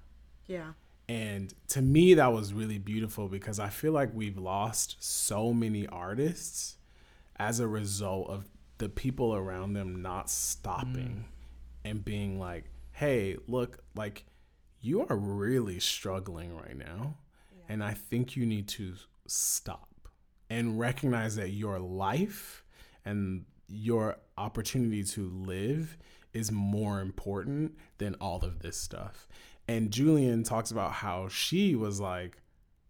[0.47, 0.73] Yeah.
[1.09, 5.87] And to me, that was really beautiful because I feel like we've lost so many
[5.87, 6.77] artists
[7.37, 8.49] as a result of
[8.79, 11.91] the people around them not stopping mm.
[11.91, 14.25] and being like, hey, look, like
[14.81, 17.17] you are really struggling right now.
[17.69, 18.95] And I think you need to
[19.27, 20.09] stop
[20.51, 22.65] and recognize that your life
[23.05, 25.97] and your opportunity to live
[26.33, 29.27] is more important than all of this stuff.
[29.67, 32.39] And Julien talks about how she was like,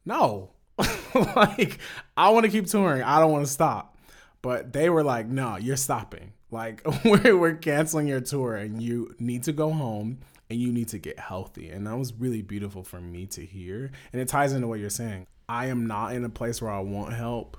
[0.04, 0.50] no,
[1.36, 1.78] like,
[2.16, 3.02] I want to keep touring.
[3.02, 3.96] I don't want to stop.
[4.42, 6.32] But they were like, no, you're stopping.
[6.50, 10.18] Like, we're, we're canceling your tour and you need to go home
[10.50, 11.70] and you need to get healthy.
[11.70, 13.90] And that was really beautiful for me to hear.
[14.12, 15.26] And it ties into what you're saying.
[15.48, 17.56] I am not in a place where I want help,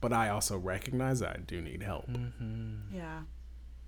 [0.00, 2.08] but I also recognize that I do need help.
[2.08, 2.94] Mm-hmm.
[2.94, 3.20] Yeah.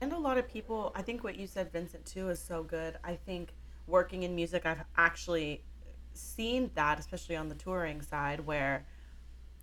[0.01, 2.97] And a lot of people, I think what you said, Vincent, too, is so good.
[3.05, 3.53] I think
[3.91, 5.65] working in music, I've actually
[6.13, 8.87] seen that, especially on the touring side, where,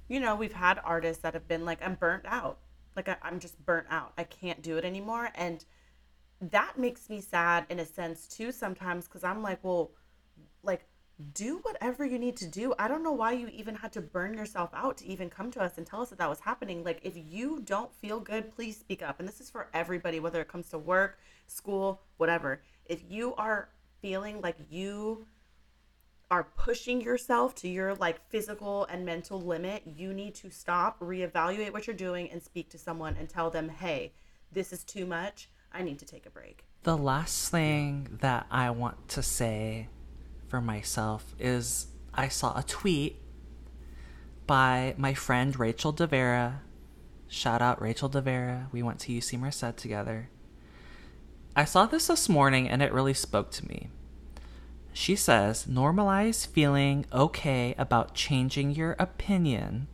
[0.07, 2.59] you know, we've had artists that have been like, I'm burnt out.
[2.95, 4.13] Like, I, I'm just burnt out.
[4.17, 5.29] I can't do it anymore.
[5.35, 5.63] And
[6.39, 9.91] that makes me sad in a sense, too, sometimes, because I'm like, well,
[10.63, 10.85] like,
[11.33, 12.75] do whatever you need to do.
[12.77, 15.61] I don't know why you even had to burn yourself out to even come to
[15.61, 16.83] us and tell us that that was happening.
[16.83, 19.19] Like, if you don't feel good, please speak up.
[19.19, 21.17] And this is for everybody, whether it comes to work,
[21.47, 22.61] school, whatever.
[22.85, 23.69] If you are
[24.01, 25.27] feeling like you
[26.29, 31.71] are pushing yourself to your like physical and mental limit, you need to stop, reevaluate
[31.71, 34.13] what you're doing, and speak to someone and tell them, hey,
[34.51, 35.49] this is too much.
[35.71, 36.65] I need to take a break.
[36.83, 39.89] The last thing that I want to say
[40.47, 43.21] for myself is I saw a tweet
[44.45, 46.59] by my friend Rachel DeVera.
[47.27, 48.71] Shout out Rachel DeVera.
[48.71, 50.29] We went to UC Merced together.
[51.57, 53.89] I saw this this morning and it really spoke to me.
[54.93, 59.87] She says, normalize feeling okay about changing your opinion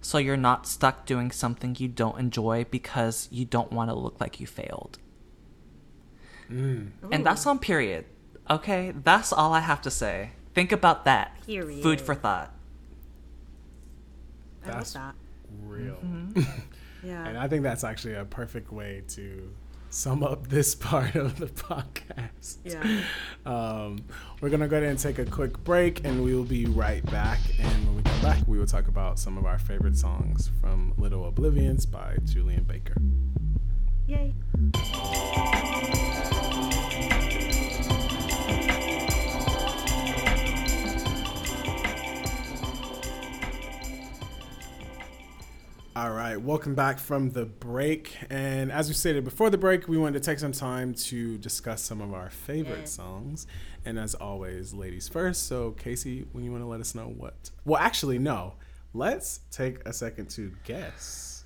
[0.00, 4.20] so you're not stuck doing something you don't enjoy because you don't want to look
[4.20, 4.98] like you failed.
[6.50, 6.90] Mm.
[7.12, 8.06] And that's on period.
[8.50, 8.92] Okay?
[9.04, 10.30] That's all I have to say.
[10.54, 11.40] Think about that.
[11.46, 11.84] Period.
[11.84, 12.52] Food for thought.
[14.64, 15.14] I love That's that.
[15.62, 15.98] real.
[16.04, 16.42] Mm-hmm.
[17.06, 17.24] Yeah.
[17.24, 19.48] And I think that's actually a perfect way to
[19.90, 22.58] sum up this part of the podcast.
[22.64, 23.02] Yeah.
[23.44, 24.04] Um,
[24.40, 27.04] we're going to go ahead and take a quick break and we will be right
[27.10, 27.40] back.
[27.58, 30.94] And when we come back, we will talk about some of our favorite songs from
[30.98, 32.96] Little Oblivions by Julien Baker.
[34.06, 34.34] Yay.
[45.96, 48.14] All All right, welcome back from the break.
[48.28, 51.80] And as we stated before the break, we wanted to take some time to discuss
[51.80, 52.84] some of our favorite Yeah.
[52.84, 53.46] songs.
[53.86, 55.44] And as always, ladies first.
[55.46, 57.50] So, Casey, when you want to let us know what?
[57.64, 58.54] Well, actually, no.
[58.92, 61.44] Let's take a second to guess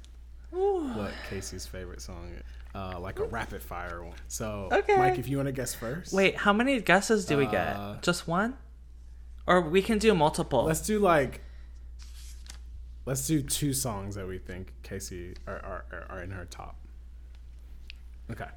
[0.51, 2.43] what Casey's favorite song is.
[2.75, 4.17] Uh, like a rapid fire one.
[4.27, 4.97] So, Okay.
[4.97, 6.13] Mike, if you want to guess first.
[6.13, 7.51] Wait, how many guesses do we Uh,
[7.95, 8.03] get?
[8.03, 8.57] Just one?
[9.47, 10.65] Or we can do multiple.
[10.65, 11.41] Let's do like.
[13.07, 16.77] Let's do two songs that we think Casey are, are, are- are in her top.
[18.31, 18.49] Okay.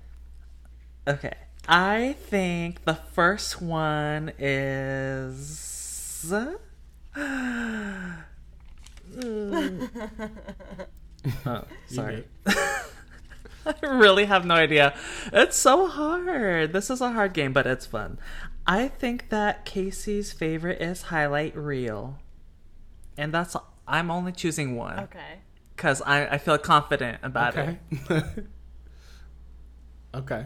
[1.07, 1.33] Okay.
[1.67, 6.31] I think the first one is.
[11.45, 12.25] Oh, sorry.
[13.65, 14.93] I really have no idea.
[15.31, 16.73] It's so hard.
[16.73, 18.19] This is a hard game, but it's fun.
[18.67, 22.19] I think that Casey's favorite is Highlight Reel.
[23.17, 23.55] And that's.
[23.87, 24.99] I'm only choosing one.
[25.01, 25.39] Okay.
[25.75, 27.77] Because I, I feel confident about it.
[28.09, 28.23] Okay.
[30.15, 30.45] okay.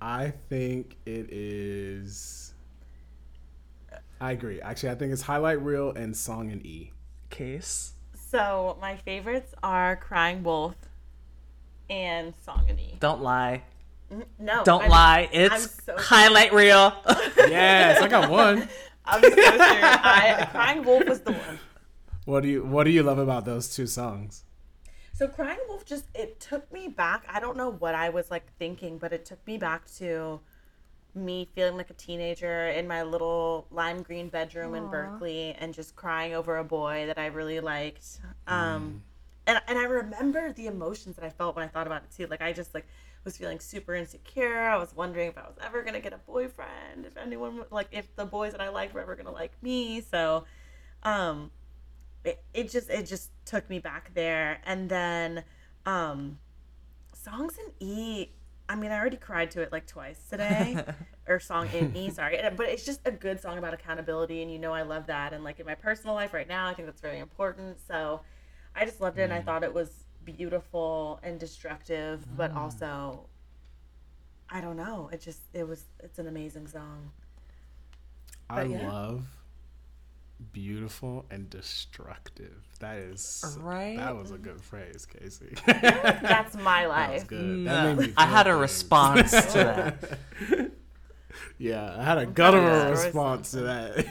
[0.00, 2.54] I think it is.
[4.20, 4.60] I agree.
[4.60, 6.92] Actually, I think it's highlight reel and song in E.
[7.30, 7.92] Case.
[8.30, 10.74] So my favorites are Crying Wolf
[11.88, 12.96] and Song in E.
[12.98, 13.62] Don't lie.
[14.38, 15.28] No, Don't I'm- lie.
[15.32, 16.92] It's so highlight reel.
[17.36, 18.68] Yes, I got one.
[19.04, 19.60] I'm so serious.
[19.60, 21.58] I, Crying Wolf was the one.
[22.26, 24.42] What do you What do you love about those two songs?
[25.14, 27.24] So Crying Wolf just it took me back.
[27.28, 30.40] I don't know what I was like thinking, but it took me back to
[31.14, 35.96] me feeling like a teenager in my little lime green bedroom in Berkeley and just
[35.96, 38.18] crying over a boy that I really liked.
[38.48, 39.02] Um
[39.46, 42.26] and and I remember the emotions that I felt when I thought about it too.
[42.26, 42.86] Like I just like
[43.24, 44.62] was feeling super insecure.
[44.64, 48.16] I was wondering if I was ever gonna get a boyfriend, if anyone like if
[48.16, 50.00] the boys that I liked were ever gonna like me.
[50.00, 50.44] So
[51.04, 51.52] um
[52.26, 54.60] it, it just it just took me back there.
[54.64, 55.44] And then
[55.86, 56.38] um
[57.12, 58.28] songs in e
[58.68, 60.76] i mean i already cried to it like twice today.
[61.28, 62.38] Or song in e sorry.
[62.56, 65.32] But it's just a good song about accountability and you know i love that.
[65.32, 67.78] And like in my personal life right now i think that's very important.
[67.80, 68.20] So
[68.74, 73.28] i just loved it and i thought it was beautiful and destructive but also
[74.50, 75.08] i don't know.
[75.12, 77.10] It just it was it's an amazing song.
[78.48, 78.88] I yeah.
[78.88, 79.26] love
[80.52, 82.62] beautiful and destructive.
[82.80, 83.96] That is Right?
[83.96, 85.54] That was a good phrase, Casey.
[85.66, 87.66] that's my That was life good.
[87.66, 87.96] That mm.
[87.96, 88.60] made me I had a things.
[88.60, 90.18] response to
[90.48, 90.70] that.
[91.58, 92.90] Yeah, I had a guttural Yeah.
[92.90, 94.06] response to that.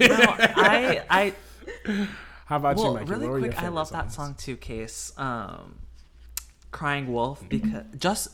[0.55, 1.33] I I
[2.45, 3.05] How about you, well Mikey?
[3.09, 3.57] really What were your quick.
[3.57, 4.57] I favorite love that song too.
[4.57, 5.11] Case.
[5.17, 5.79] Um,
[6.71, 7.97] crying wolf because mm-hmm.
[7.97, 8.29] just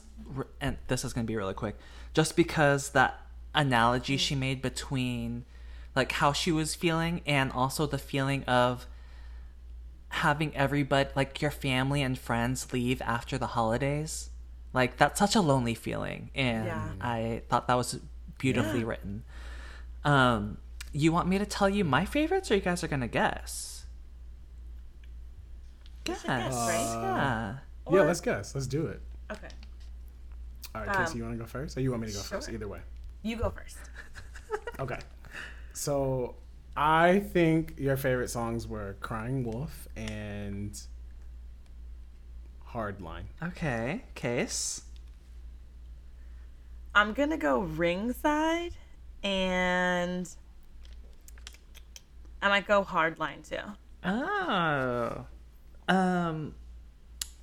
[0.59, 1.77] and this is gonna be really quick.
[2.13, 3.19] Just because that
[3.55, 4.19] analogy mm-hmm.
[4.19, 5.45] she made between
[5.95, 8.87] like how she was feeling and also the feeling of
[10.09, 14.29] having everybody like your family and friends leave after the holidays
[14.73, 16.89] like that's such a lonely feeling and Yeah.
[17.01, 17.99] i thought that was
[18.37, 19.23] beautifully written
[20.03, 20.57] um
[20.91, 23.85] you want me to tell you my favorites or you guys are gonna guess
[26.03, 26.99] guess, guess, right?
[27.01, 27.55] yeah
[27.89, 28.53] Yeah, Or- let's guess.
[28.55, 29.01] Let's do it.
[29.31, 29.47] okay
[30.75, 32.49] All right, Casey, you want to go first, or you want me to go first?
[32.49, 32.79] Either way.
[33.23, 33.77] you go first
[34.79, 34.99] Okay.
[35.73, 36.35] So
[36.75, 40.79] I think your favorite songs were "Crying Wolf" and
[42.73, 44.83] "Hardline." okay case
[46.93, 48.73] I'm gonna go ringside
[49.23, 50.29] and
[52.41, 53.57] I might go hardline too.
[54.03, 55.25] oh
[55.87, 56.53] um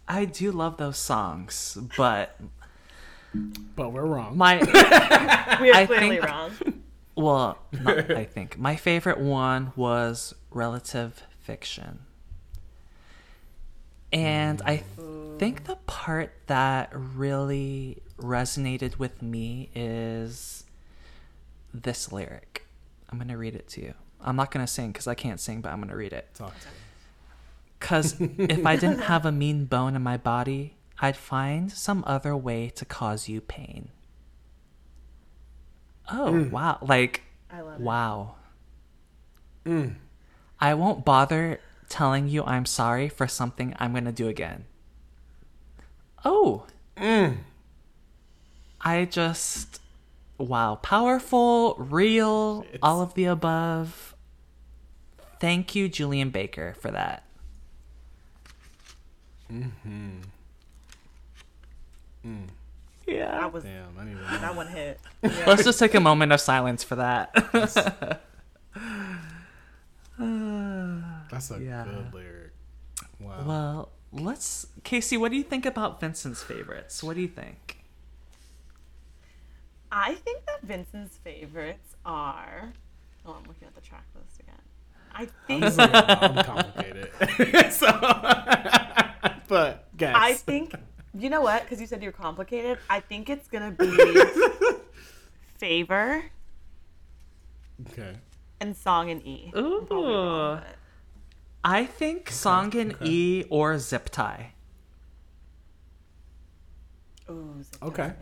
[0.09, 2.39] i do love those songs but
[3.77, 4.37] But we're wrong.
[4.37, 4.59] my
[5.61, 6.51] We are I clearly think- wrong.
[7.19, 11.99] Well, not, I think my favorite one was relative fiction.
[14.13, 15.39] And I mm.
[15.39, 20.65] think the part that really resonated with me is
[21.75, 22.67] this lyric.
[23.11, 23.95] I'm going to read it to you.
[24.21, 26.29] I'm not going to sing because I can't sing, but I'm going to read it.
[26.35, 26.73] Talk to me.
[27.79, 32.37] Because if I didn't have a mean bone in my body, I'd find some other
[32.37, 33.91] way to cause you pain.
[36.11, 36.51] Oh, mm.
[36.51, 36.79] wow.
[36.81, 37.83] Like, I love it.
[37.83, 38.35] wow.
[39.65, 39.95] Mm.
[40.61, 44.65] I won't bother telling you I'm sorry for something I'm going to do again.
[46.25, 46.67] Oh.
[46.97, 47.39] Mm.
[48.81, 49.81] I just.
[50.39, 50.77] Wow.
[50.77, 54.15] Powerful, real, all of the above.
[55.41, 57.25] Thank you, Julien Baker, for that.
[59.53, 60.21] Mm-hmm.
[63.09, 63.31] Yeah.
[63.41, 65.01] That was Damn, I need that one hit.
[65.23, 67.33] Let's just take a moment of silence for that.
[70.19, 71.85] That's a Yeah.
[71.85, 72.53] good lyric.
[73.21, 73.45] Wow.
[73.47, 77.03] well, let's Casey, what do you think about Vincent's favorites?
[77.03, 77.79] What do you think?
[79.91, 82.73] I think that Vincent's favorites are.
[83.27, 84.55] Oh, I'm looking at the track list again.
[85.15, 85.65] I think.
[85.79, 87.11] I'm complicated.
[87.73, 87.87] so,
[89.49, 90.15] but guess.
[90.17, 90.75] I think.
[91.15, 91.63] You know what?
[91.63, 92.79] Because you said you're complicated.
[92.91, 93.91] I think it's gonna be
[95.59, 96.25] favor
[97.91, 98.17] Okay.
[98.61, 99.51] and song in E.
[99.55, 100.15] I'm probably Ooh.
[100.15, 100.75] wrong, but-
[101.65, 103.05] I think Song in okay.
[103.05, 104.53] E or Zip Tie.
[107.29, 108.13] Ooh, Zip Okay.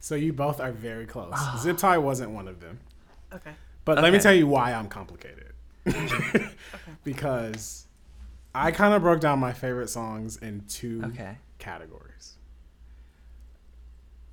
[0.00, 1.32] So you both are very close.
[1.36, 1.58] Ah.
[1.62, 2.80] Zip tie wasn't one of them.
[3.32, 3.52] Okay.
[3.84, 5.52] But let me tell you why I'm complicated.
[7.04, 7.86] Because
[8.54, 11.38] I kind of broke down my favorite songs in two Okay.
[11.58, 12.36] categories.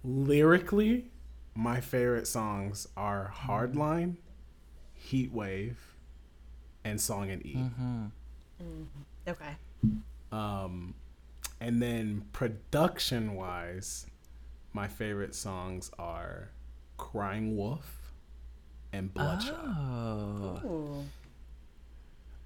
[0.04, 1.06] Lyrically,
[1.56, 4.16] my favorite songs are Hardline,
[4.94, 5.96] Heat Wave,
[6.84, 7.66] and Song in E.
[9.28, 9.56] Okay.
[10.32, 10.94] Um,
[11.60, 14.06] and then production wise,
[14.74, 16.50] my favorite songs are
[16.98, 18.12] Crying Wolf
[18.94, 19.66] and Bloodshot.
[19.66, 21.04] Oh.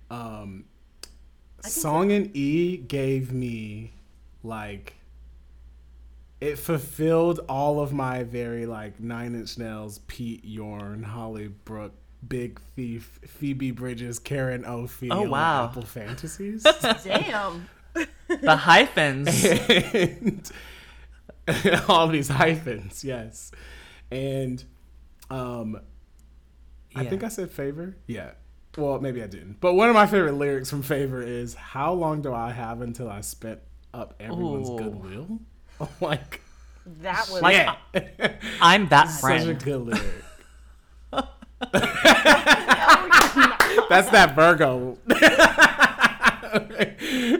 [0.09, 0.65] Um,
[1.63, 3.93] can Song in E gave me
[4.43, 4.95] like
[6.41, 11.93] it fulfilled all of my very like Nine Inch Nails, Pete Yorn, Holly Brook,
[12.27, 15.65] Big Thief, Phoebe Bridgers, Karen O'Field, Oh, wow.
[15.65, 16.63] Apple Fantasies.
[17.03, 17.67] Damn.
[18.27, 19.45] The hyphens.
[19.45, 20.51] and
[21.87, 23.51] all these hyphens, yes.
[24.11, 24.63] And
[25.29, 25.79] um
[26.95, 27.95] I think I said favor.
[28.07, 28.31] Yeah.
[28.77, 29.59] Well, maybe I didn't.
[29.59, 33.09] But one of my favorite lyrics from Favor is How long do I have until
[33.09, 33.59] I spent
[33.93, 34.77] up everyone's Ooh.
[34.77, 35.39] goodwill?
[36.01, 36.41] like
[37.01, 37.41] That was.
[37.41, 37.75] Like, yeah.
[38.61, 39.43] I'm that friend.
[39.43, 40.01] Such a good lyric.
[43.89, 44.97] That's that Virgo.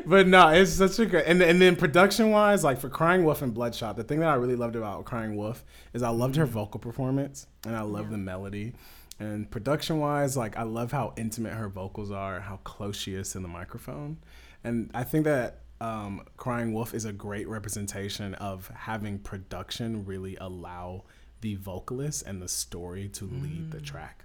[0.05, 3.41] but no, it's such a good and and then production wise, like for Crying Wolf
[3.41, 5.63] and Bloodshot, the thing that I really loved about Crying Wolf
[5.93, 6.53] is I loved her mm-hmm.
[6.53, 8.73] vocal performance and I love the melody.
[9.19, 13.31] And production wise, like I love how intimate her vocals are, how close she is
[13.31, 14.17] to the microphone.
[14.63, 20.37] And I think that um, Crying Wolf is a great representation of having production really
[20.37, 21.03] allow
[21.41, 24.23] the vocalist and the story to lead the track.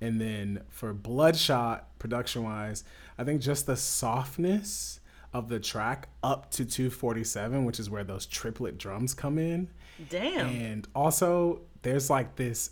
[0.00, 2.84] And then for Bloodshot, production wise,
[3.18, 5.00] I think just the softness
[5.32, 9.68] of the track up to 247, which is where those triplet drums come in.
[10.08, 10.46] Damn.
[10.46, 12.70] And also, there's like this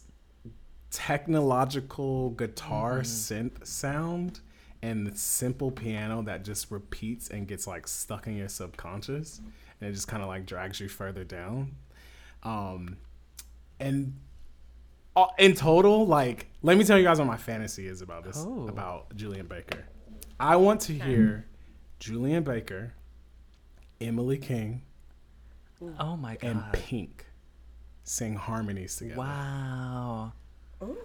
[0.91, 4.41] technological guitar synth sound
[4.83, 9.41] and the simple piano that just repeats and gets like stuck in your subconscious
[9.81, 11.73] and it just kind of like drags you further down.
[12.43, 12.97] Um,
[13.81, 14.15] and
[15.17, 18.37] uh, in total, like, let me tell you guys what my fantasy is about this
[18.47, 18.69] Oh.
[18.69, 19.85] about Julien Baker.
[20.41, 21.47] I want to hear
[21.99, 22.95] Julien Baker,
[24.01, 24.83] Emily King,
[25.99, 26.51] Oh my god.
[26.51, 27.27] and Pink
[28.05, 29.19] sing harmonies together.
[29.21, 30.33] Wow.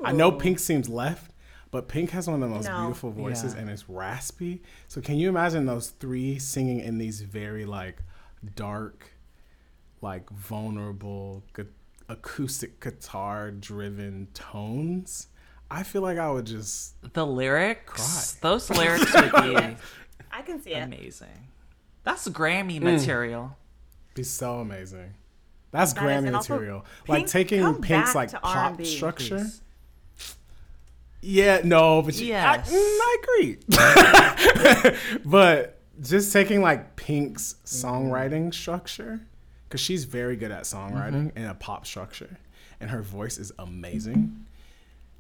[0.03, 1.32] I know Pink seems left,
[1.71, 2.82] but Pink has one of the most No.
[2.82, 3.61] beautiful voices Yeah.
[3.61, 4.61] and it's raspy.
[4.88, 8.01] So can you imagine those three singing in these very like
[8.55, 9.13] dark,
[10.01, 11.67] like vulnerable, gu-
[12.09, 15.28] acoustic guitar driven tones?
[15.71, 18.36] I feel like I would just The lyrics.
[18.41, 18.49] Cry.
[18.49, 19.55] Those lyrics would be
[20.32, 20.84] I can see it.
[20.84, 21.47] amazing.
[22.03, 22.84] That's Grammy Mm.
[22.84, 23.57] material.
[24.13, 25.15] be so amazing.
[25.71, 26.86] That's That is, Grammy and also material.
[27.07, 28.43] Like taking Pink's like pop
[28.74, 29.38] R&B, structure.
[29.39, 29.61] Please.
[31.26, 32.69] Yeah, no, but you, Yes.
[32.69, 33.17] I, mm, I
[34.91, 35.19] agree.
[35.26, 39.21] but just taking like Pink's songwriting structure,
[39.67, 42.38] because she's very good at songwriting and a pop structure,
[42.80, 44.45] and her voice is amazing.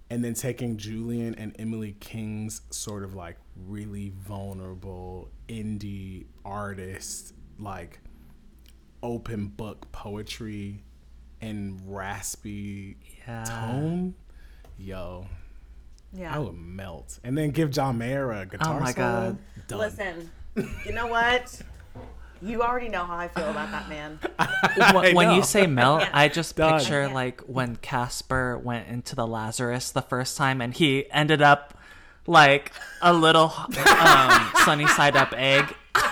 [0.09, 3.37] And then taking Julien and Emily King's sort of like
[3.67, 7.99] really vulnerable indie artist, like
[9.01, 10.83] open book poetry
[11.41, 13.43] and raspy Yeah.
[13.45, 14.13] tone.
[14.77, 15.27] Yo,
[16.13, 16.35] Yeah.
[16.35, 17.19] I would melt.
[17.23, 19.07] And then give John Mayer a guitar Oh my solo.
[19.07, 19.37] God.
[19.67, 19.79] Done.
[19.79, 20.31] Listen,
[20.85, 21.59] you know what?
[22.41, 24.19] You already know how I feel about that man.
[24.93, 25.35] When, when know.
[25.35, 26.79] you say melt, I just Done.
[26.79, 31.77] picture like when Casper went into the Lazarus the first time and he ended up
[32.27, 35.73] like a little um, sunny side up egg.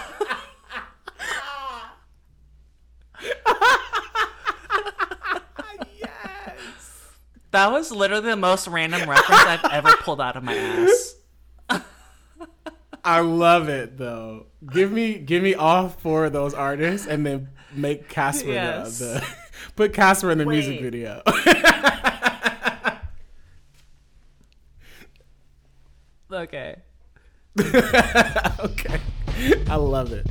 [7.52, 11.16] That was literally the most random reference I've ever pulled out of my ass.
[13.04, 14.46] I love it though.
[14.72, 19.00] Give me give me all four of those artists and then make Casper Yes.
[19.00, 19.28] the, the
[19.76, 21.22] put Casper in the music video.
[26.34, 26.76] Okay.
[27.60, 29.02] okay.
[29.70, 30.28] I love it.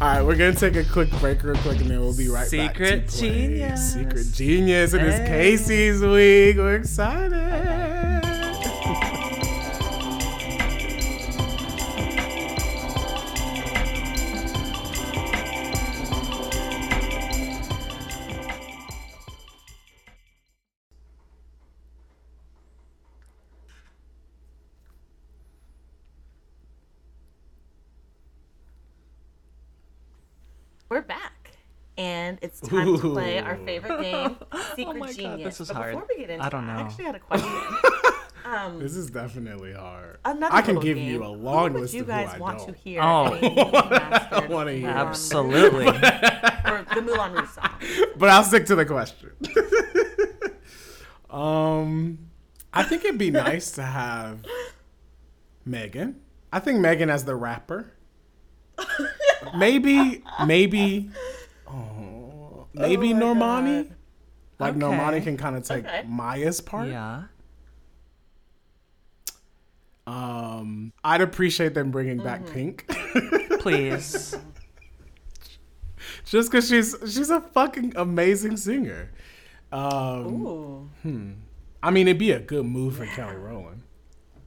[0.00, 2.50] All right, we're gonna take a quick break, real quick, and then we'll be right
[2.50, 2.72] back.
[2.76, 3.92] Secret Genius.
[3.94, 4.94] Secret genius.
[4.94, 5.26] It is Hey.
[5.26, 6.56] Casey's week.
[6.56, 8.09] We're excited.
[32.30, 34.36] And it's time to play our favorite game,
[34.76, 35.44] Secret Oh my God, Genius.
[35.58, 35.92] this is but hard.
[35.94, 36.86] Before we get into I don't that, I know.
[36.86, 37.50] actually had a question.
[38.44, 40.18] um, This is definitely hard.
[40.24, 41.10] another I can give game.
[41.10, 42.68] you a long who list would you of guys who I want don't.
[42.68, 43.00] to hear?
[43.02, 43.32] Oh.
[43.34, 44.88] any remastered wanna hear.
[44.90, 45.86] Absolutely.
[45.88, 47.70] or the Moulin Rouge song.
[48.16, 49.32] but I'll stick to the question.
[51.30, 52.18] um,
[52.72, 54.44] I think it'd be nice to have
[55.64, 56.20] Megan.
[56.52, 57.92] I think Megan as the rapper.
[59.58, 61.10] maybe, maybe,
[61.68, 62.09] oh,
[62.74, 63.88] maybe Oh Normani.
[63.88, 63.96] God.
[64.58, 64.80] Like Okay.
[64.80, 66.04] Normani can kind of take Okay.
[66.06, 66.88] Maya's part.
[66.88, 67.24] yeah.
[70.06, 72.52] Um, I'd appreciate them bringing back Mm-hmm.
[72.52, 72.88] Pink,
[73.60, 74.34] Please.
[76.24, 79.10] just because she's she's a fucking amazing singer.
[79.70, 80.90] Um, Ooh.
[81.82, 83.82] I mean, it'd be a good move for Kelly Rowland.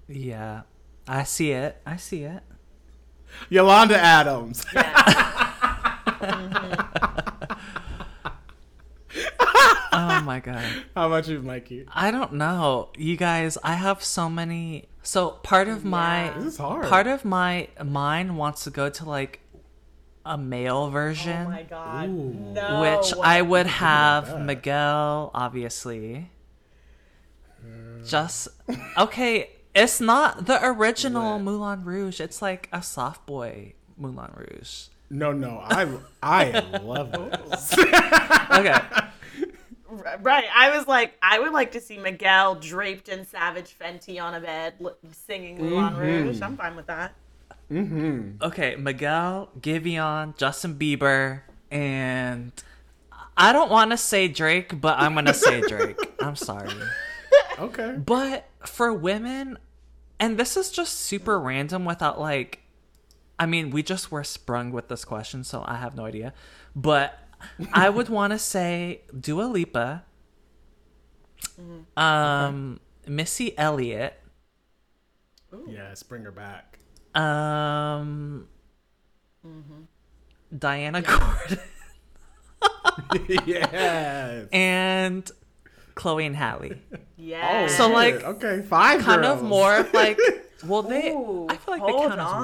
[0.08, 0.64] Yeah.
[1.08, 1.82] I see it.
[1.86, 2.44] I see it.
[3.50, 4.66] Yolanda Adams.
[9.96, 10.64] Oh my god.
[10.96, 11.86] How about you, Mikey?
[11.94, 12.89] I don't know.
[12.98, 16.38] You guys, I have so many so part of my Yeah.
[16.39, 16.88] This is hard.
[16.88, 19.39] part of my mind wants to go to like
[20.26, 21.46] a male version.
[21.48, 22.10] Oh my god.
[22.10, 22.34] Ooh.
[22.54, 22.82] No.
[22.82, 24.41] which I would have that.
[24.41, 26.30] Miguel, obviously.
[27.62, 28.48] Uh, Just
[28.98, 29.50] okay.
[29.76, 31.44] It's not the original Lit.
[31.44, 32.20] Moulin Rouge.
[32.22, 34.88] It's like a soft boy Moulin Rouge.
[35.10, 35.88] No, no, I
[36.24, 37.12] I love
[37.52, 37.74] this.
[37.78, 38.76] Okay,
[40.22, 40.46] Right.
[40.56, 44.39] I was like, I would like to see Miguel draped in Savage Fenty on a
[44.39, 46.36] bed li- singing Moulin Rouge.
[46.36, 46.44] Mm-hmm.
[46.44, 47.14] I'm fine with that.
[47.72, 48.44] Mm-hmm.
[48.44, 48.76] okay.
[48.76, 51.41] Miguel, Giveon, Justin Bieber,
[51.72, 52.52] and
[53.36, 55.98] I don't want to say Drake, but I'm gonna say Drake.
[56.20, 56.70] I'm sorry.
[57.58, 57.96] Okay.
[57.98, 59.58] But for women,
[60.20, 62.60] and this is just super random without like,
[63.39, 66.34] I mean, we just were sprung with this question, so I have no idea.
[66.76, 67.18] But
[67.74, 70.04] I would want to say Dua Lipa,
[71.98, 74.20] um, Missy Elliott,
[75.68, 76.80] Yes, bring her back.
[77.16, 78.48] um,
[80.58, 81.60] Diana Gordon,
[83.46, 84.48] yes.
[84.52, 85.30] and
[85.96, 86.72] Chloe and Halle.
[87.18, 87.68] Yeah.
[87.68, 90.20] So, like, okay, five kind of more of like
[90.66, 92.36] well they Ooh, i feel like they hold count as one,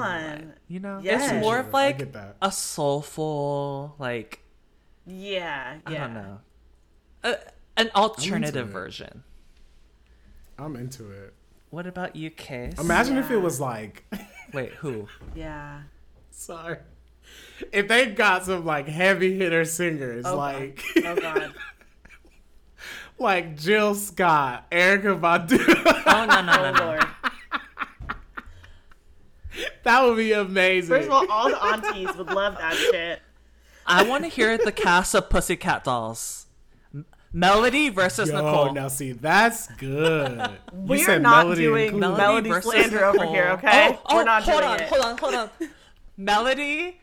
[0.42, 0.52] on.
[0.68, 1.32] you know Yes.
[1.32, 4.39] it's more of like a soulful like
[5.10, 5.74] yeah.
[5.74, 5.80] Yeah.
[5.86, 6.38] i don't know
[7.24, 7.36] a,
[7.76, 8.72] an alternative it.
[8.72, 9.24] version
[10.58, 11.32] I'm into it.
[11.70, 14.04] what about you case Imagine if it was like,
[14.52, 15.82] wait who Yeah.
[16.30, 16.78] sorry,
[17.72, 20.36] if they got some like heavy hitter singers Oh, God.
[20.36, 21.54] like Oh god.
[23.18, 25.58] like Jill Scott, Erykah Badu.
[26.06, 28.14] oh no no Oh no no oh,
[29.82, 30.88] that would be amazing.
[30.88, 33.20] First of all, all the aunties would love that shit.
[33.90, 36.46] I want to hear the cast of pussycat dolls
[37.32, 40.38] melody versus Yo, nicole now see that's good.
[40.38, 41.98] You We're said not Melody doing.
[41.98, 43.90] Melody melody, versus slander over here, okay?
[43.92, 44.88] Oh, oh, We're not hold doing on, it.
[44.88, 45.68] Hold on, hold on, hold on.
[46.16, 47.00] Melody,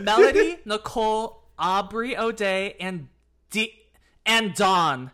[0.00, 3.08] Melody, Nicole, Aubrey O'Day, and
[3.50, 3.72] D
[4.26, 5.10] and Dawn.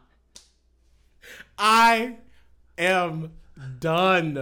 [1.59, 2.17] I
[2.79, 3.33] am
[3.81, 4.37] done.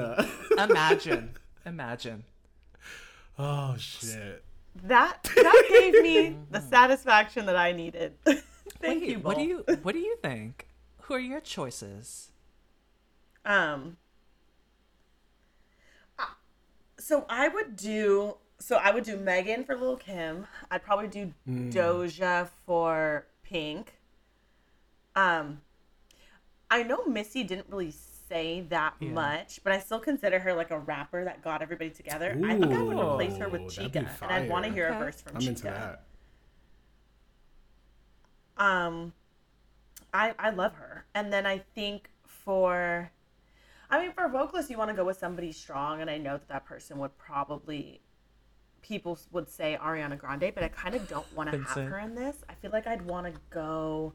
[0.57, 1.31] Imagine,
[1.65, 2.25] imagine.
[3.39, 4.45] oh shit.
[4.85, 8.15] That that gave me the satisfaction that I needed.
[8.81, 9.19] Thank Wait, you.
[9.21, 10.69] What do you What do you think?
[11.03, 12.31] Who are your choices?
[13.45, 13.97] Um.
[16.19, 16.25] uh,
[16.99, 18.37] So I would do.
[18.59, 20.47] So I would do Megan for Lil Kim.
[20.71, 23.93] I'd probably do Doja for Pink.
[25.15, 25.61] Um,
[26.71, 27.91] I know Missy didn't really
[28.29, 29.11] say that Yeah.
[29.11, 32.39] much, but I still consider her like a rapper that got everybody together.
[32.45, 34.97] I think I would replace her with Ooh, Chika, and I'd want to hear Okay.
[34.97, 35.49] a verse from I'm Chika.
[35.49, 36.03] into that.
[38.59, 39.13] um
[40.15, 43.11] i i love her and then i think for
[43.91, 46.49] i mean for vocalist you want to go with somebody strong and i know that
[46.49, 48.01] that person would probably
[48.81, 51.91] people would say ariana grande but i kind of don't want to have Vincent.
[51.91, 54.15] her in this i feel like i'd want to go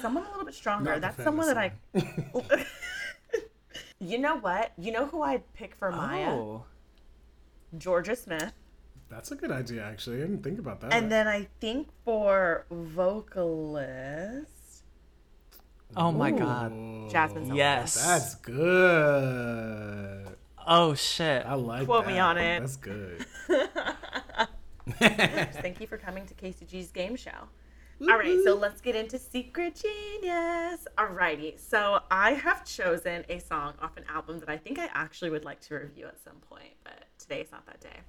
[0.00, 2.64] someone a little bit stronger Not that's someone that i fantasy.
[4.00, 6.64] you know what you know who i'd pick for maya Oh,
[7.76, 8.52] jorja smith
[9.10, 10.18] That's a good idea, actually.
[10.18, 10.92] I didn't think about that.
[10.94, 14.84] And then I think for vocalist,
[15.96, 16.70] Oh my god.
[16.70, 17.56] Ooh, Jazmine Sullivan.
[17.56, 17.94] Yes.
[18.06, 20.36] That's good.
[20.64, 21.44] Oh shit.
[21.44, 22.12] I like Quote that.
[22.12, 22.60] me on it.
[22.60, 23.26] That's good.
[25.64, 27.48] Thank you for coming to KCG's game show.
[28.02, 30.86] All right, so let's get into Secret Genius.
[30.96, 35.28] Alrighty, so I have chosen a song off an album that I think I actually
[35.28, 38.00] would like to review at some point, but today is not that day.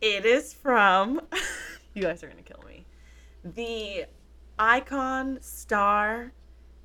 [0.00, 1.20] It is from,
[1.94, 2.84] you guys are gonna kill me,
[3.44, 4.06] the
[4.58, 6.32] icon, star,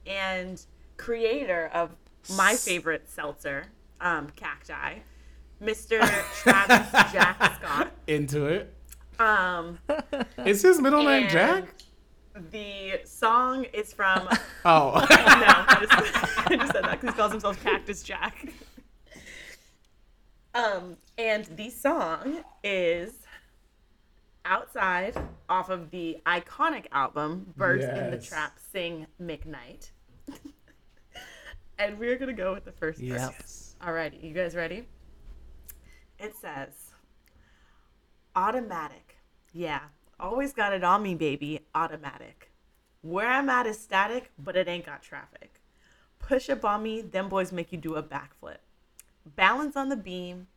[0.05, 0.63] and
[0.97, 1.95] creator of
[2.37, 3.65] my favorite seltzer,
[3.99, 5.01] um, Cacti,
[5.59, 5.99] Mr.
[6.35, 7.91] Travis Jack Scott.
[8.05, 8.71] Into it.
[9.19, 9.79] Um,
[10.45, 11.73] Is his middle name and Jack?
[12.51, 14.25] The song is from.
[14.25, 14.91] no, Oh.
[14.95, 15.91] I just,
[16.51, 18.47] I just said that because he calls himself Cactus Jack.
[20.53, 23.11] Um, and the song is
[24.45, 25.15] outside
[25.49, 29.89] off of the iconic album Birds in the Trap Sing McKnight.
[31.77, 33.35] and we're gonna go with the first Yep.
[33.37, 33.75] verse.
[33.81, 34.87] Alrighty, you guys ready?
[36.19, 36.91] It says,
[38.35, 39.17] automatic.
[39.51, 39.81] Yeah,
[40.19, 41.61] always got it on me, baby.
[41.73, 42.51] Automatic.
[43.01, 45.61] Where I'm at is static, but it ain't got traffic.
[46.19, 48.57] Push up on me, them boys make you do a backflip.
[49.25, 50.47] Balance on the beam,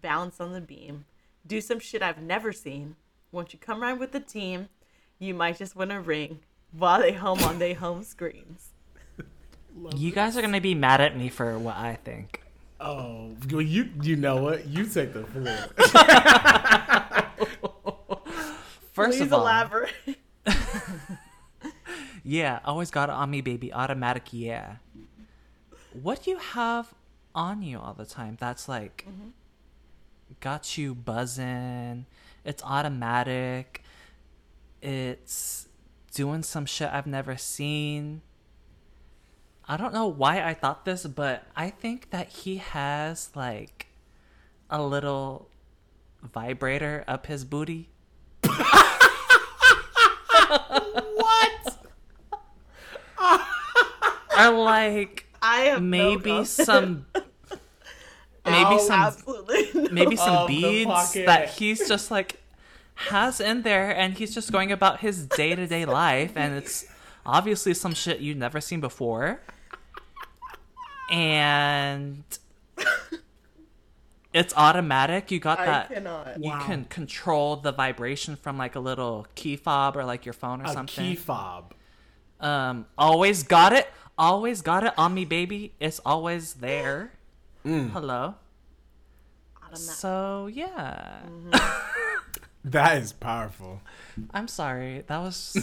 [0.00, 1.06] balance on the beam.
[1.46, 2.96] Do some shit I've never seen.
[3.32, 4.68] Won't you come ride with the team?
[5.18, 6.40] You might just win a ring
[6.72, 8.70] while they home on their home screens.
[9.96, 12.42] You guys are gonna be mad at me for what I think.
[12.80, 14.66] Oh, well, you you know what?
[14.66, 15.56] You take the floor.
[18.98, 19.92] First Please of all, elaborate.
[22.24, 23.72] yeah, always got it on me, baby.
[23.72, 24.76] Automatic, yeah.
[25.92, 26.92] What do you have
[27.32, 28.36] on you all the time?
[28.40, 29.28] That's like mm-hmm.
[30.40, 32.06] got you buzzing.
[32.44, 33.84] It's automatic.
[34.82, 35.68] It's
[36.12, 38.22] doing some shit I've never seen.
[39.68, 43.86] I don't know why I thought this, but I think that he has like
[44.68, 45.50] a little
[46.20, 47.90] vibrator up his booty.
[51.18, 51.78] what?
[54.38, 56.46] Or like I have maybe comment.
[56.46, 57.06] some
[58.44, 59.14] maybe Oh, some
[59.74, 59.88] no.
[59.90, 62.40] maybe some beads that he's just like
[62.94, 66.84] has in there and he's just going about his day-to-day life and it's
[67.26, 69.40] obviously some shit you've never seen before
[71.10, 72.22] and
[74.32, 75.30] it's automatic.
[75.30, 75.88] You got I that.
[75.92, 76.42] cannot.
[76.42, 76.60] you Wow.
[76.66, 80.66] can control the vibration from like a little key fob or like your phone or
[80.66, 81.04] A something.
[81.04, 81.74] key fob.
[82.40, 83.88] um always got it.
[84.18, 85.72] Always got it on me baby.
[85.80, 87.12] It's always there.
[87.64, 88.34] Hello?
[89.74, 91.20] So yeah.
[92.64, 93.80] That is powerful.
[94.34, 95.04] i'm sorry.
[95.06, 95.56] That was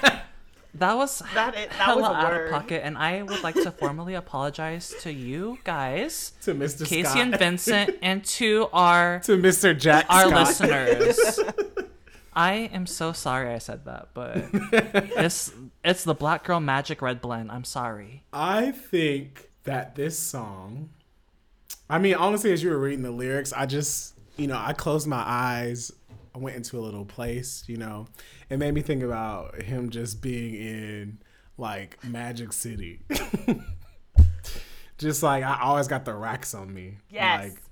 [0.74, 3.70] that was That is- that hella was out of pocket and i would like to
[3.70, 6.86] formally apologize to you guys To Mr.
[6.86, 7.18] casey Scott.
[7.18, 9.78] and vincent and to our to Mr.
[9.78, 10.46] Jack our Scott.
[10.46, 11.40] listeners
[12.34, 14.36] i am so sorry i said that but
[15.18, 15.52] it's
[15.84, 20.88] it's the black girl magic red blend i'm sorry I think that this song,
[21.90, 25.06] I mean, honestly, as you were reading the lyrics, I just, you know, I closed
[25.06, 25.92] my eyes.
[26.34, 28.06] I went into a little place, you know.
[28.48, 31.18] It made me think about him just being in
[31.58, 33.00] like Magic City.
[34.98, 36.96] just like I always got the racks on me.
[37.10, 37.50] Yes.
[37.50, 37.62] Like,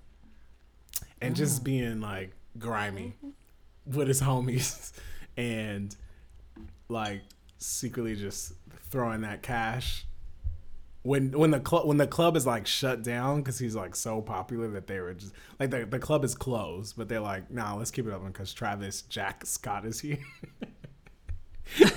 [1.23, 1.65] and just mm.
[1.65, 3.97] being like grimy mm-hmm.
[3.97, 4.93] with his homies
[5.37, 5.95] and
[6.89, 7.23] like
[7.59, 8.53] secretly just
[8.91, 10.07] throwing that cash
[11.03, 14.21] when when the club when the club is like shut down because he's like so
[14.21, 17.75] popular that they were just like the, the club is closed but they're like nah
[17.75, 20.19] let's keep it open because travis jack scott is here.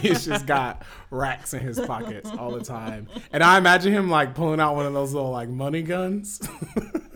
[0.00, 3.08] He's just got racks in his pockets all the time.
[3.32, 6.40] And i imagine him like pulling out one of those little like money guns.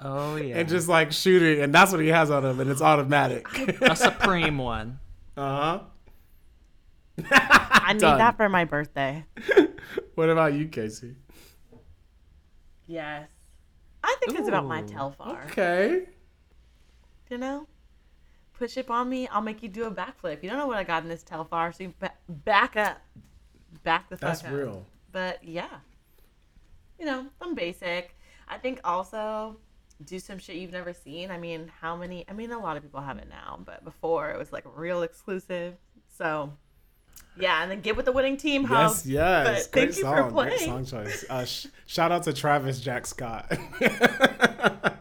[0.00, 0.58] Oh yeah.
[0.58, 3.48] And just like shooting and that's what he has on him and it's automatic.
[3.82, 5.00] A supreme one.
[5.36, 5.80] Uh-huh
[7.30, 9.24] I need that for my birthday.
[10.14, 11.16] what about you casey
[12.86, 13.28] Yes.
[14.02, 15.50] I think it's about my Ooh, Telfar.
[15.50, 16.06] okay
[17.30, 17.66] You know?
[18.54, 20.42] Push up on me, I'll make you do a backflip.
[20.42, 23.00] You don't know what I got in this Telfar, so you ba- back up.
[23.84, 24.52] Back the fuck that's up.
[24.52, 25.68] real But yeah.
[26.98, 28.16] You know, I'm basic.
[28.48, 29.58] I think also
[30.04, 31.30] do some shit you've never seen.
[31.30, 32.24] I mean, how many?
[32.28, 35.02] I mean, a lot of people have it now, but before it was like real
[35.02, 35.74] exclusive.
[36.08, 36.52] So,
[37.40, 39.06] yeah, and then get with the winning team, Yes, house.
[39.06, 39.66] yes.
[39.66, 40.30] But Great thank you song.
[40.30, 41.24] for Great song choice.
[41.28, 43.50] Uh, sh- shout out to Travis Jack Scott.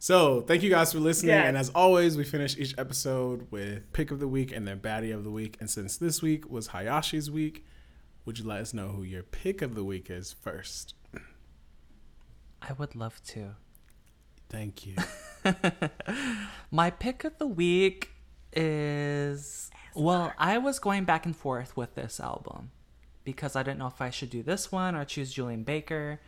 [0.00, 1.30] So thank you guys for listening.
[1.30, 1.46] Yes.
[1.48, 5.12] And as always, we finish each episode with pick of the week and then baddie
[5.12, 5.56] of the week.
[5.58, 7.66] And since this week was Hayashi's week,
[8.24, 10.94] would you let us know who your pick of the week is first?
[12.62, 13.56] I would love to.
[14.48, 14.94] Thank you.
[16.70, 18.10] My pick of the week
[18.52, 19.68] is
[19.98, 22.70] well, I was going back and forth with this album
[23.24, 26.20] because I didn't know if I should do this one or choose Julien Baker,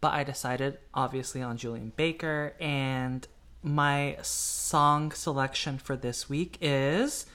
[0.00, 3.26] but I decided obviously on Julien Baker and
[3.62, 7.26] my song selection for this week is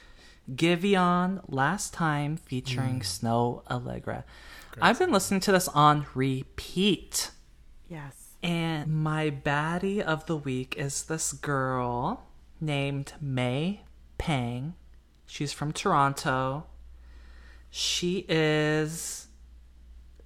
[0.53, 4.23] Giveon Last Time featuring Snoh Aalegra.
[4.81, 7.31] I've been listening to this on repeat.
[7.89, 8.35] Yes.
[8.43, 12.27] And my baddie of the week is this girl
[12.59, 13.81] named May
[14.17, 14.75] Pang.
[15.31, 16.65] She's from Toronto.
[17.69, 19.27] She is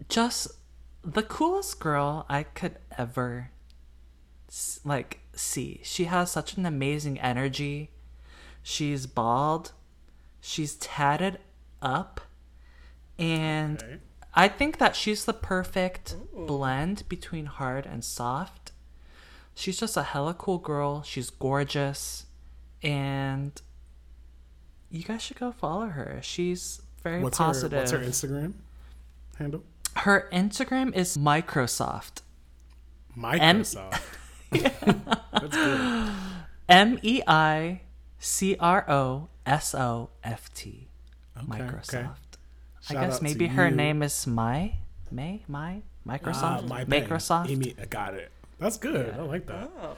[0.10, 0.48] just
[1.04, 3.52] the coolest girl I could ever
[4.84, 5.82] like see.
[5.84, 7.92] She has such an amazing energy.
[8.64, 9.74] She's bald.
[10.42, 11.38] She's tatted
[11.84, 12.22] up.
[13.20, 13.98] And Okay.
[14.34, 18.72] I think that she's the perfect blend between hard and soft.
[19.54, 21.04] She's just a hella cool girl.
[21.04, 22.26] She's gorgeous.
[22.82, 23.62] And
[24.90, 26.20] you guys should go follow her.
[26.22, 27.72] She's very What's positive.
[27.72, 28.54] her What's her Instagram
[29.38, 29.64] handle?
[29.98, 32.22] Her Instagram is Microsoft.
[33.18, 34.02] Microsoft.
[34.52, 36.12] That's good.
[36.68, 37.82] M E I
[38.20, 40.88] C R O S O F T.
[41.38, 41.92] Microsoft.
[41.92, 42.08] okay.
[42.90, 43.76] I guess maybe her you.
[43.76, 44.76] name is Mai?
[45.12, 45.44] May?
[45.48, 45.82] Mai?
[46.08, 46.68] Ah, Microsoft?
[46.68, 46.86] my.
[46.86, 47.50] Microsoft?
[47.50, 48.32] Amy, I got it.
[48.60, 49.14] That's good.
[49.14, 49.70] I like that.
[49.82, 49.96] Oh.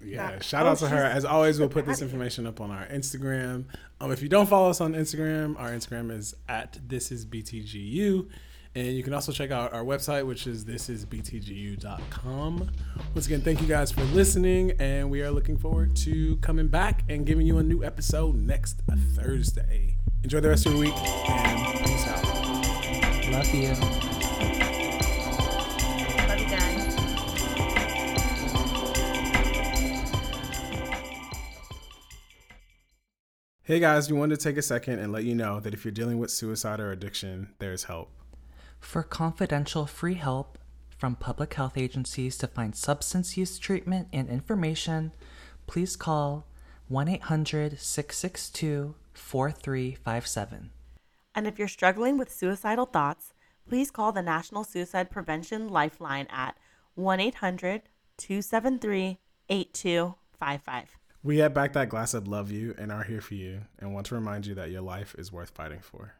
[0.00, 1.04] Yeah, That- shout oh, out to her.
[1.04, 3.64] As always, we'll put this information up on our Instagram.
[4.00, 8.28] Um, if you don't follow us on Instagram, our Instagram is at this is btgu,
[8.74, 12.70] and you can also check out our website, which is thisisbtgu.com.
[13.14, 17.02] Once again, thank you guys for listening, and we are looking forward to coming back
[17.08, 18.80] and giving you a new episode next
[19.16, 19.96] Thursday.
[20.22, 20.94] Enjoy the rest of your week,
[21.28, 22.24] and peace out.
[23.32, 24.07] Love you
[33.68, 35.92] Hey guys, we wanted to take a second and let you know that if you're
[35.92, 38.10] dealing with suicide or addiction, there's help.
[38.80, 40.56] For confidential free help
[40.96, 45.12] from public health agencies to find substance use treatment and information,
[45.66, 46.46] please call
[46.88, 50.70] 1 800 662 4357.
[51.34, 53.34] And if you're struggling with suicidal thoughts,
[53.68, 56.56] please call the National Suicide Prevention Lifeline at
[56.94, 57.82] 1 800
[58.16, 59.18] 273
[59.50, 60.97] 8255.
[61.22, 64.06] We at Back That Glass Up love you and are here for you and want
[64.06, 66.14] to remind you that your life is worth fighting for.